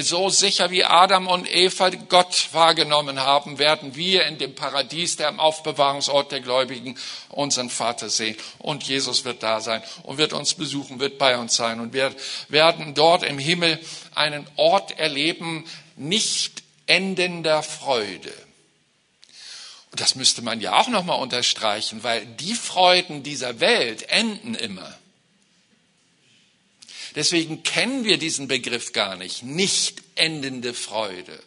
[0.00, 5.28] So sicher wie Adam und Eva Gott wahrgenommen haben, werden wir in dem Paradies, der
[5.28, 8.36] am Aufbewahrungsort der Gläubigen, unseren Vater sehen.
[8.58, 11.78] Und Jesus wird da sein und wird uns besuchen, wird bei uns sein.
[11.78, 12.12] Und wir
[12.48, 13.78] werden dort im Himmel
[14.16, 18.32] einen Ort erleben, nicht endender Freude.
[19.92, 24.92] Und das müsste man ja auch nochmal unterstreichen, weil die Freuden dieser Welt enden immer.
[27.16, 29.42] Deswegen kennen wir diesen Begriff gar nicht.
[29.42, 31.42] Nicht endende Freude.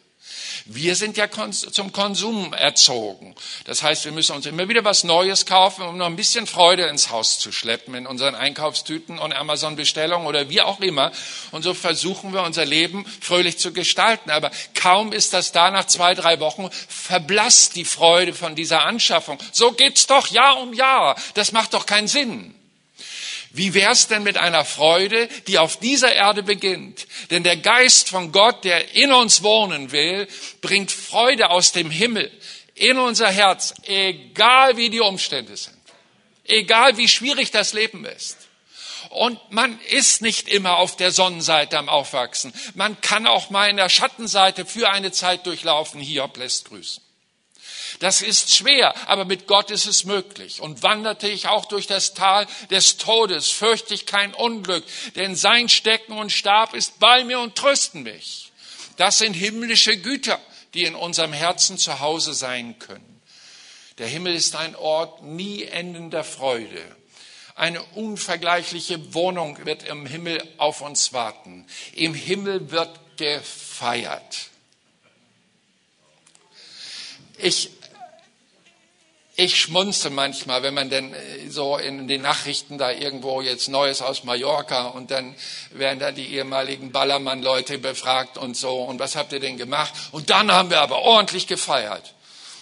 [0.64, 3.34] Wir sind ja zum Konsum erzogen.
[3.64, 6.84] Das heißt, wir müssen uns immer wieder was Neues kaufen, um noch ein bisschen Freude
[6.84, 11.12] ins Haus zu schleppen in unseren Einkaufstüten und Amazon-Bestellungen oder wie auch immer.
[11.50, 14.30] Und so versuchen wir unser Leben fröhlich zu gestalten.
[14.30, 19.38] Aber kaum ist das da nach zwei, drei Wochen, verblasst die Freude von dieser Anschaffung.
[19.52, 21.16] So geht's doch Jahr um Jahr.
[21.34, 22.54] Das macht doch keinen Sinn.
[23.52, 27.06] Wie wär's denn mit einer Freude, die auf dieser Erde beginnt?
[27.30, 30.28] Denn der Geist von Gott, der in uns wohnen will,
[30.60, 32.30] bringt Freude aus dem Himmel
[32.74, 35.76] in unser Herz, egal wie die Umstände sind,
[36.44, 38.36] egal wie schwierig das Leben ist.
[39.10, 42.52] Und man ist nicht immer auf der Sonnenseite am Aufwachsen.
[42.74, 46.00] Man kann auch mal in der Schattenseite für eine Zeit durchlaufen.
[46.00, 47.02] Hiob lässt grüßen.
[48.00, 50.62] Das ist schwer, aber mit Gott ist es möglich.
[50.62, 54.84] Und wanderte ich auch durch das Tal des Todes, fürchte ich kein Unglück,
[55.16, 58.52] denn sein Stecken und Stab ist bei mir und trösten mich.
[58.96, 60.40] Das sind himmlische Güter,
[60.72, 63.20] die in unserem Herzen zu Hause sein können.
[63.98, 66.82] Der Himmel ist ein Ort nie endender Freude.
[67.54, 71.66] Eine unvergleichliche Wohnung wird im Himmel auf uns warten.
[71.92, 74.48] Im Himmel wird gefeiert.
[77.36, 77.70] Ich
[79.40, 84.02] ich schmunze manchmal, wenn man denn äh, so in den Nachrichten da irgendwo jetzt Neues
[84.02, 85.34] aus Mallorca und dann
[85.70, 88.82] werden da die ehemaligen Ballermann-Leute befragt und so.
[88.82, 89.92] Und was habt ihr denn gemacht?
[90.12, 92.14] Und dann haben wir aber ordentlich gefeiert.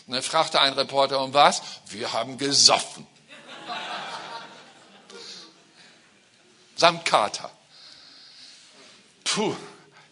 [0.06, 1.62] Und dann fragte ein Reporter, um was?
[1.86, 3.06] Wir haben gesoffen.
[6.76, 7.50] Samt Kater.
[9.24, 9.56] Puh.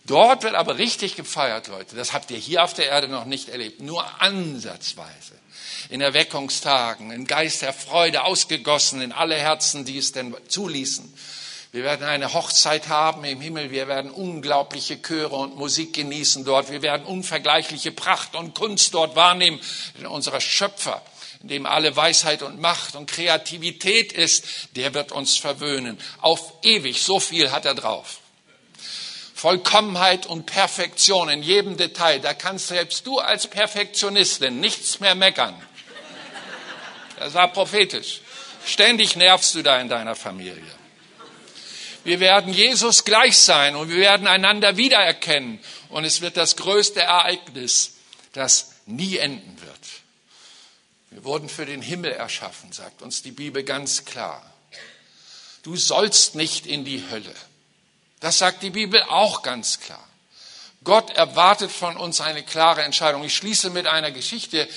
[0.04, 1.96] Dort wird aber richtig gefeiert, Leute.
[1.96, 3.80] Das habt ihr hier auf der Erde noch nicht erlebt.
[3.80, 5.34] Nur ansatzweise
[5.89, 11.12] in Erweckungstagen, in Geist der Freude ausgegossen in alle Herzen, die es denn zuließen.
[11.72, 13.70] Wir werden eine Hochzeit haben im Himmel.
[13.70, 16.70] Wir werden unglaubliche Chöre und Musik genießen dort.
[16.70, 19.61] Wir werden unvergleichliche Pracht und Kunst dort wahrnehmen.
[19.99, 21.03] Denn unser Schöpfer,
[21.43, 24.45] in dem alle Weisheit und Macht und Kreativität ist,
[24.76, 25.99] der wird uns verwöhnen.
[26.22, 27.03] Auf ewig.
[27.03, 28.20] So viel hat er drauf.
[29.34, 32.20] Vollkommenheit und Perfektion in jedem Detail.
[32.20, 35.55] Da kannst selbst du als Perfektionistin nichts mehr meckern.
[37.18, 38.20] Das war prophetisch.
[38.66, 40.62] Ständig nervst du da in deiner Familie.
[42.04, 45.58] Wir werden Jesus gleich sein und wir werden einander wiedererkennen.
[45.88, 47.94] Und es wird das größte Ereignis,
[48.32, 49.78] das nie enden wird.
[51.10, 54.44] Wir wurden für den Himmel erschaffen, sagt uns die Bibel ganz klar.
[55.62, 57.34] Du sollst nicht in die Hölle.
[58.20, 60.06] Das sagt die Bibel auch ganz klar.
[60.84, 63.24] Gott erwartet von uns eine klare Entscheidung.
[63.24, 64.68] Ich schließe mit einer Geschichte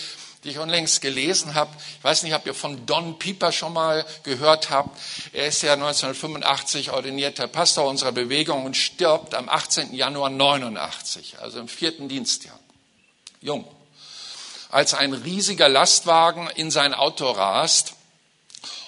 [0.44, 1.72] die ich unlängst gelesen habe.
[1.98, 4.98] Ich weiß nicht, ob ihr von Don Pieper schon mal gehört habt.
[5.34, 9.94] Er ist ja 1985 ordinierter Pastor unserer Bewegung und stirbt am 18.
[9.94, 12.60] Januar 89, also im vierten Dienstjahr.
[13.42, 13.66] Jung.
[14.70, 17.96] Als ein riesiger Lastwagen in sein Auto rast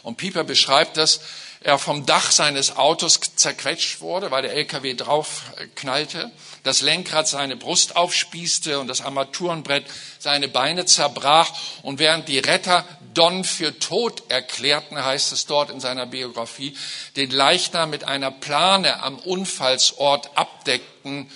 [0.04, 1.22] und Pieper beschreibt das,
[1.64, 5.44] er vom Dach seines Autos zerquetscht wurde, weil der LKW drauf
[5.76, 6.32] knallte
[6.64, 9.86] das Lenkrad seine Brust aufspießte und das Armaturenbrett
[10.20, 11.52] seine Beine zerbrach.
[11.84, 16.76] Und während die Retter Don für tot erklärten, heißt es dort in seiner Biografie,
[17.16, 21.30] den Leichnam mit einer Plane am Unfallsort abdeckten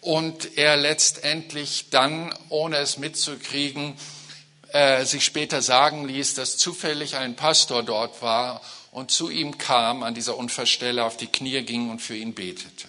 [0.00, 3.96] und er letztendlich dann, ohne es mitzukriegen,
[4.72, 8.60] äh, sich später sagen ließ, dass zufällig ein Pastor dort war
[8.90, 12.88] und zu ihm kam, an dieser Unfallstelle auf die Knie ging und für ihn betete.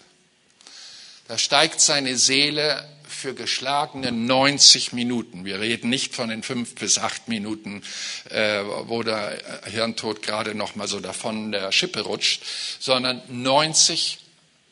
[1.28, 5.44] Da steigt seine Seele für geschlagene 90 Minuten.
[5.44, 7.84] Wir reden nicht von den fünf bis acht Minuten,
[8.30, 12.44] äh, wo der Hirntod gerade noch mal so davon der Schippe rutscht,
[12.80, 14.20] sondern 90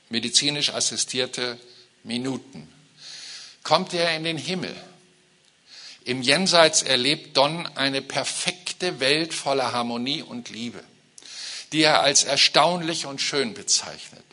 [0.10, 1.58] medizinisch assistierte
[2.04, 2.70] Minuten.
[3.64, 4.76] Kommt er in den Himmel.
[6.06, 10.82] Im Jenseits erlebt Don eine perfekte Welt voller Harmonie und Liebe,
[11.74, 14.24] die er als erstaunlich und schön bezeichnet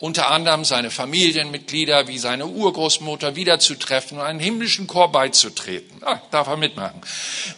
[0.00, 6.02] unter anderem seine Familienmitglieder wie seine Urgroßmutter wiederzutreffen und einen himmlischen Chor beizutreten.
[6.04, 7.00] Ah, darf er mitmachen.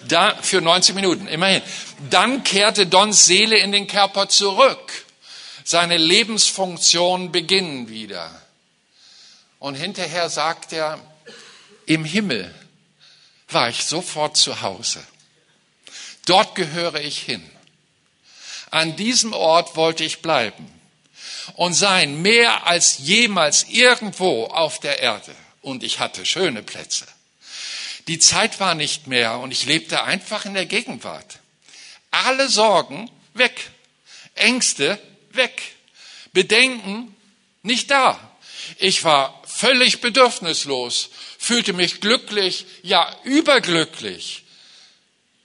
[0.09, 1.63] Da, für 90 Minuten, immerhin.
[2.09, 5.05] Dann kehrte Dons Seele in den Körper zurück.
[5.65, 8.31] Seine Lebensfunktionen beginnen wieder.
[9.59, 10.99] Und hinterher sagt er,
[11.85, 12.55] im Himmel
[13.53, 15.03] war ich sofort zu Hause.
[16.27, 17.49] Dort gehöre ich hin.
[18.71, 20.71] An diesem Ort wollte ich bleiben
[21.55, 25.35] und sein mehr als jemals irgendwo auf der Erde.
[25.63, 27.07] Und ich hatte schöne Plätze.
[28.09, 31.41] Die Zeit war nicht mehr und ich lebte einfach in der Gegenwart.
[32.11, 33.71] Alle Sorgen weg,
[34.35, 34.99] Ängste
[35.31, 35.63] weg,
[36.33, 37.15] Bedenken
[37.63, 38.19] nicht da.
[38.79, 41.11] Ich war völlig bedürfnislos,
[41.41, 44.45] fühlte mich glücklich, ja überglücklich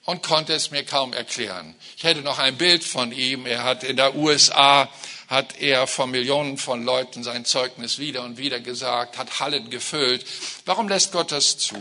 [0.03, 1.73] und konnte es mir kaum erklären.
[1.95, 3.45] Ich hätte noch ein Bild von ihm.
[3.45, 4.91] Er hat in der USA
[5.29, 10.25] hat er vor Millionen von Leuten sein Zeugnis wieder und wieder gesagt, hat Hallen gefüllt.
[10.65, 11.77] Warum lässt Gott das zu?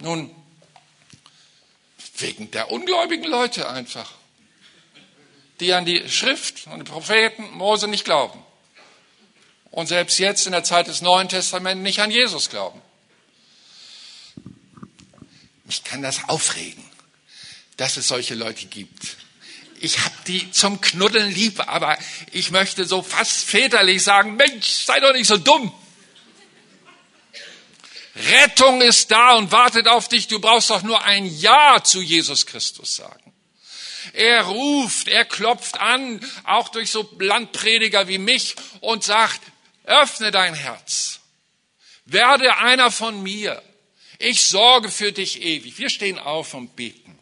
[0.00, 0.34] Nun,
[2.16, 4.10] wegen der ungläubigen Leute einfach,
[5.60, 8.44] die an die Schrift und die Propheten Mose nicht glauben.
[9.70, 12.82] Und selbst jetzt in der Zeit des Neuen Testaments nicht an Jesus glauben.
[15.72, 16.84] Mich kann das aufregen,
[17.78, 19.16] dass es solche Leute gibt
[19.80, 21.98] ich habe die zum Knuddeln lieb, aber
[22.30, 25.74] ich möchte so fast väterlich sagen, Mensch, sei doch nicht so dumm.
[28.14, 30.28] Rettung ist da und wartet auf dich.
[30.28, 33.32] Du brauchst doch nur ein Ja zu Jesus Christus sagen.
[34.12, 39.40] Er ruft, er klopft an, auch durch so Landprediger wie mich und sagt,
[39.82, 41.18] öffne dein Herz.
[42.04, 43.60] Werde einer von mir.
[44.24, 45.78] Ich sorge für dich ewig.
[45.78, 47.18] Wir stehen auf und beten.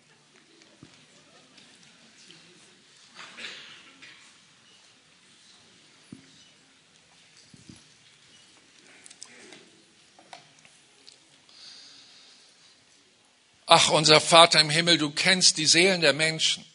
[13.64, 16.66] Ach, unser Vater im Himmel, du kennst die Seelen der Menschen.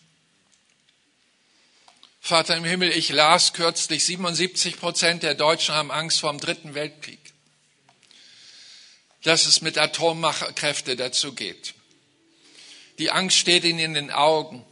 [2.19, 6.73] Vater im Himmel, ich las kürzlich, 77 Prozent der Deutschen haben Angst vor dem Dritten
[6.73, 7.24] Weltkrieg.
[9.26, 11.73] Dass es mit Atommachkräfte dazu geht.
[12.99, 14.63] Die Angst steht ihnen in den Augen.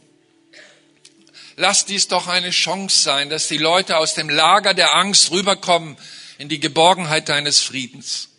[1.56, 5.96] Lass dies doch eine Chance sein, dass die Leute aus dem Lager der Angst rüberkommen
[6.38, 8.30] in die Geborgenheit deines Friedens.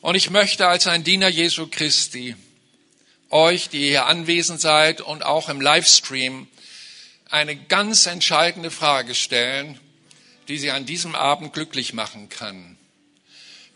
[0.00, 2.34] Und ich möchte als ein Diener Jesu Christi
[3.30, 6.46] euch, die hier anwesend seid und auch im Livestream,
[7.30, 9.80] eine ganz entscheidende Frage stellen,
[10.48, 12.73] die Sie an diesem Abend glücklich machen kann.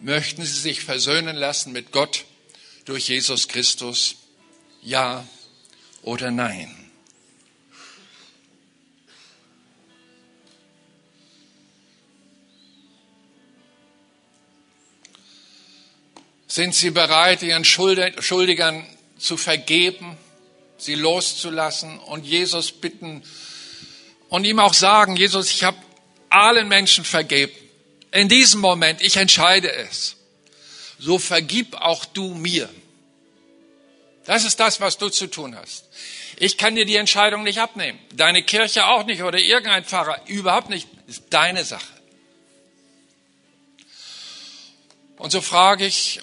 [0.01, 2.25] Möchten Sie sich versöhnen lassen mit Gott
[2.85, 4.17] durch Jesus Christus?
[4.83, 5.27] Ja
[6.03, 6.75] oder nein?
[16.47, 18.87] Sind Sie bereit, Ihren Schuldigern
[19.19, 20.17] zu vergeben,
[20.79, 23.23] sie loszulassen und Jesus bitten,
[24.29, 25.79] und ihm auch sagen, Jesus, ich habe
[26.29, 27.55] allen Menschen vergeben.
[28.11, 30.17] In diesem Moment, ich entscheide es.
[30.99, 32.69] So vergib auch du mir.
[34.25, 35.85] Das ist das, was du zu tun hast.
[36.37, 37.99] Ich kann dir die Entscheidung nicht abnehmen.
[38.13, 40.21] Deine Kirche auch nicht oder irgendein Pfarrer.
[40.27, 40.89] Überhaupt nicht.
[41.07, 41.93] Ist deine Sache.
[45.17, 46.21] Und so frage ich,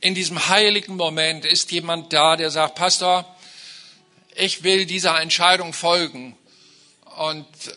[0.00, 3.24] in diesem heiligen Moment ist jemand da, der sagt, Pastor,
[4.36, 6.36] ich will dieser Entscheidung folgen.
[7.16, 7.72] Und äh,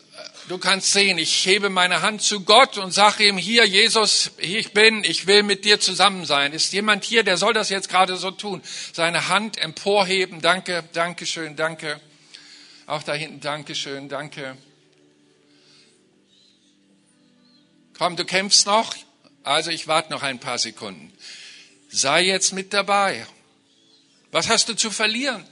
[0.48, 4.72] du kannst sehen, ich hebe meine Hand zu Gott und sage ihm, hier Jesus, ich
[4.72, 6.52] bin, ich will mit dir zusammen sein.
[6.52, 8.62] Ist jemand hier, der soll das jetzt gerade so tun?
[8.92, 10.40] Seine Hand emporheben.
[10.40, 12.00] Danke, danke schön, danke.
[12.86, 14.56] Auch da hinten, danke schön, danke.
[17.96, 18.94] Komm, du kämpfst noch?
[19.44, 21.12] Also ich warte noch ein paar Sekunden.
[21.88, 23.26] Sei jetzt mit dabei.
[24.30, 25.46] Was hast du zu verlieren?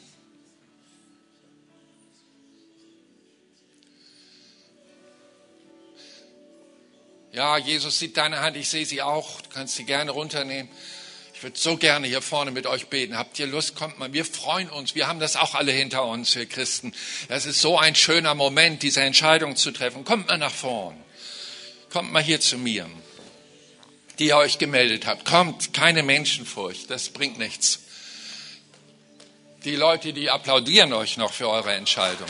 [7.32, 9.40] Ja, Jesus sieht deine Hand, ich sehe sie auch.
[9.40, 10.70] Du kannst sie gerne runternehmen.
[11.32, 13.16] Ich würde so gerne hier vorne mit euch beten.
[13.16, 13.74] Habt ihr Lust?
[13.74, 14.12] Kommt mal.
[14.12, 14.94] Wir freuen uns.
[14.94, 16.92] Wir haben das auch alle hinter uns, wir Christen.
[17.28, 20.04] Das ist so ein schöner Moment, diese Entscheidung zu treffen.
[20.04, 21.02] Kommt mal nach vorn.
[21.90, 22.90] Kommt mal hier zu mir,
[24.18, 25.24] die ihr euch gemeldet habt.
[25.24, 26.90] Kommt, keine Menschenfurcht.
[26.90, 27.80] Das bringt nichts.
[29.64, 32.28] Die Leute, die applaudieren euch noch für eure Entscheidung.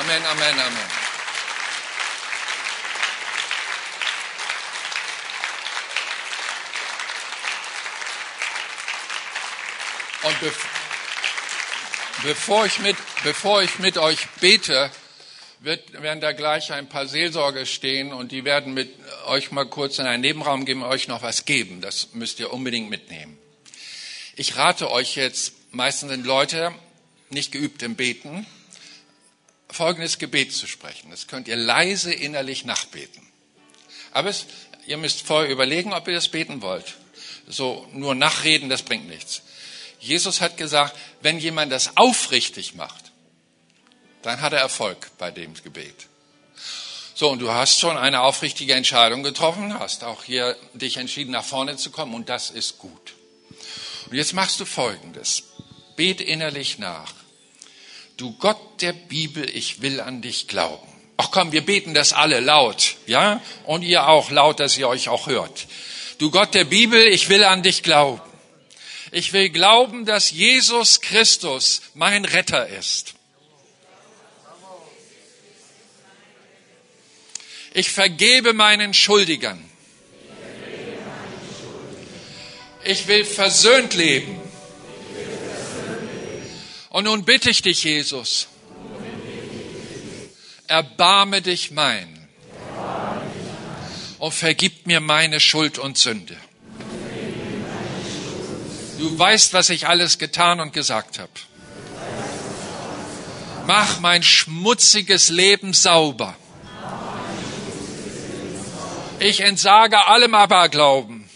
[0.00, 1.07] Amen, Amen, Amen.
[10.28, 10.52] Und
[12.22, 14.90] bevor ich mit, bevor ich mit euch bete,
[15.60, 19.98] wird, werden da gleich ein paar Seelsorger stehen und die werden mit euch mal kurz
[19.98, 21.80] in einen Nebenraum gehen und euch noch was geben.
[21.80, 23.38] Das müsst ihr unbedingt mitnehmen.
[24.36, 26.74] Ich rate euch jetzt, meistens sind Leute
[27.30, 28.46] nicht geübt im Beten,
[29.70, 31.10] folgendes Gebet zu sprechen.
[31.10, 33.26] Das könnt ihr leise innerlich nachbeten.
[34.10, 34.44] Aber es,
[34.86, 36.96] ihr müsst vorher überlegen, ob ihr das beten wollt.
[37.46, 39.40] So nur nachreden, das bringt nichts.
[40.00, 43.12] Jesus hat gesagt, wenn jemand das aufrichtig macht,
[44.22, 46.06] dann hat er Erfolg bei dem Gebet.
[47.14, 51.44] So, und du hast schon eine aufrichtige Entscheidung getroffen, hast auch hier dich entschieden, nach
[51.44, 53.14] vorne zu kommen, und das ist gut.
[54.08, 55.42] Und jetzt machst du Folgendes.
[55.96, 57.12] Bet innerlich nach.
[58.16, 60.86] Du Gott der Bibel, ich will an dich glauben.
[61.16, 63.40] Ach komm, wir beten das alle laut, ja?
[63.64, 65.66] Und ihr auch laut, dass ihr euch auch hört.
[66.18, 68.27] Du Gott der Bibel, ich will an dich glauben.
[69.10, 73.14] Ich will glauben, dass Jesus Christus mein Retter ist.
[77.74, 79.62] Ich vergebe meinen Schuldigern.
[82.84, 84.40] Ich will versöhnt leben.
[86.90, 88.48] Und nun bitte ich dich, Jesus,
[90.66, 92.28] erbarme dich mein
[94.18, 96.36] und vergib mir meine Schuld und Sünde.
[98.98, 101.30] Du weißt, was ich alles getan und gesagt habe.
[103.66, 106.34] Mach mein schmutziges Leben sauber.
[109.20, 111.28] Ich entsage allem Aberglauben.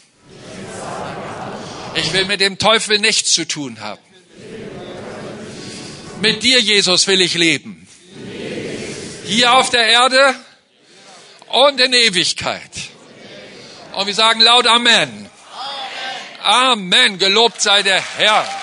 [1.95, 4.01] Ich will mit dem Teufel nichts zu tun haben.
[6.21, 7.87] Mit dir, Jesus, will ich leben.
[9.25, 10.35] Hier auf der Erde
[11.49, 12.71] und in Ewigkeit.
[13.93, 15.29] Und wir sagen laut Amen.
[16.43, 17.19] Amen.
[17.19, 18.62] Gelobt sei der Herr.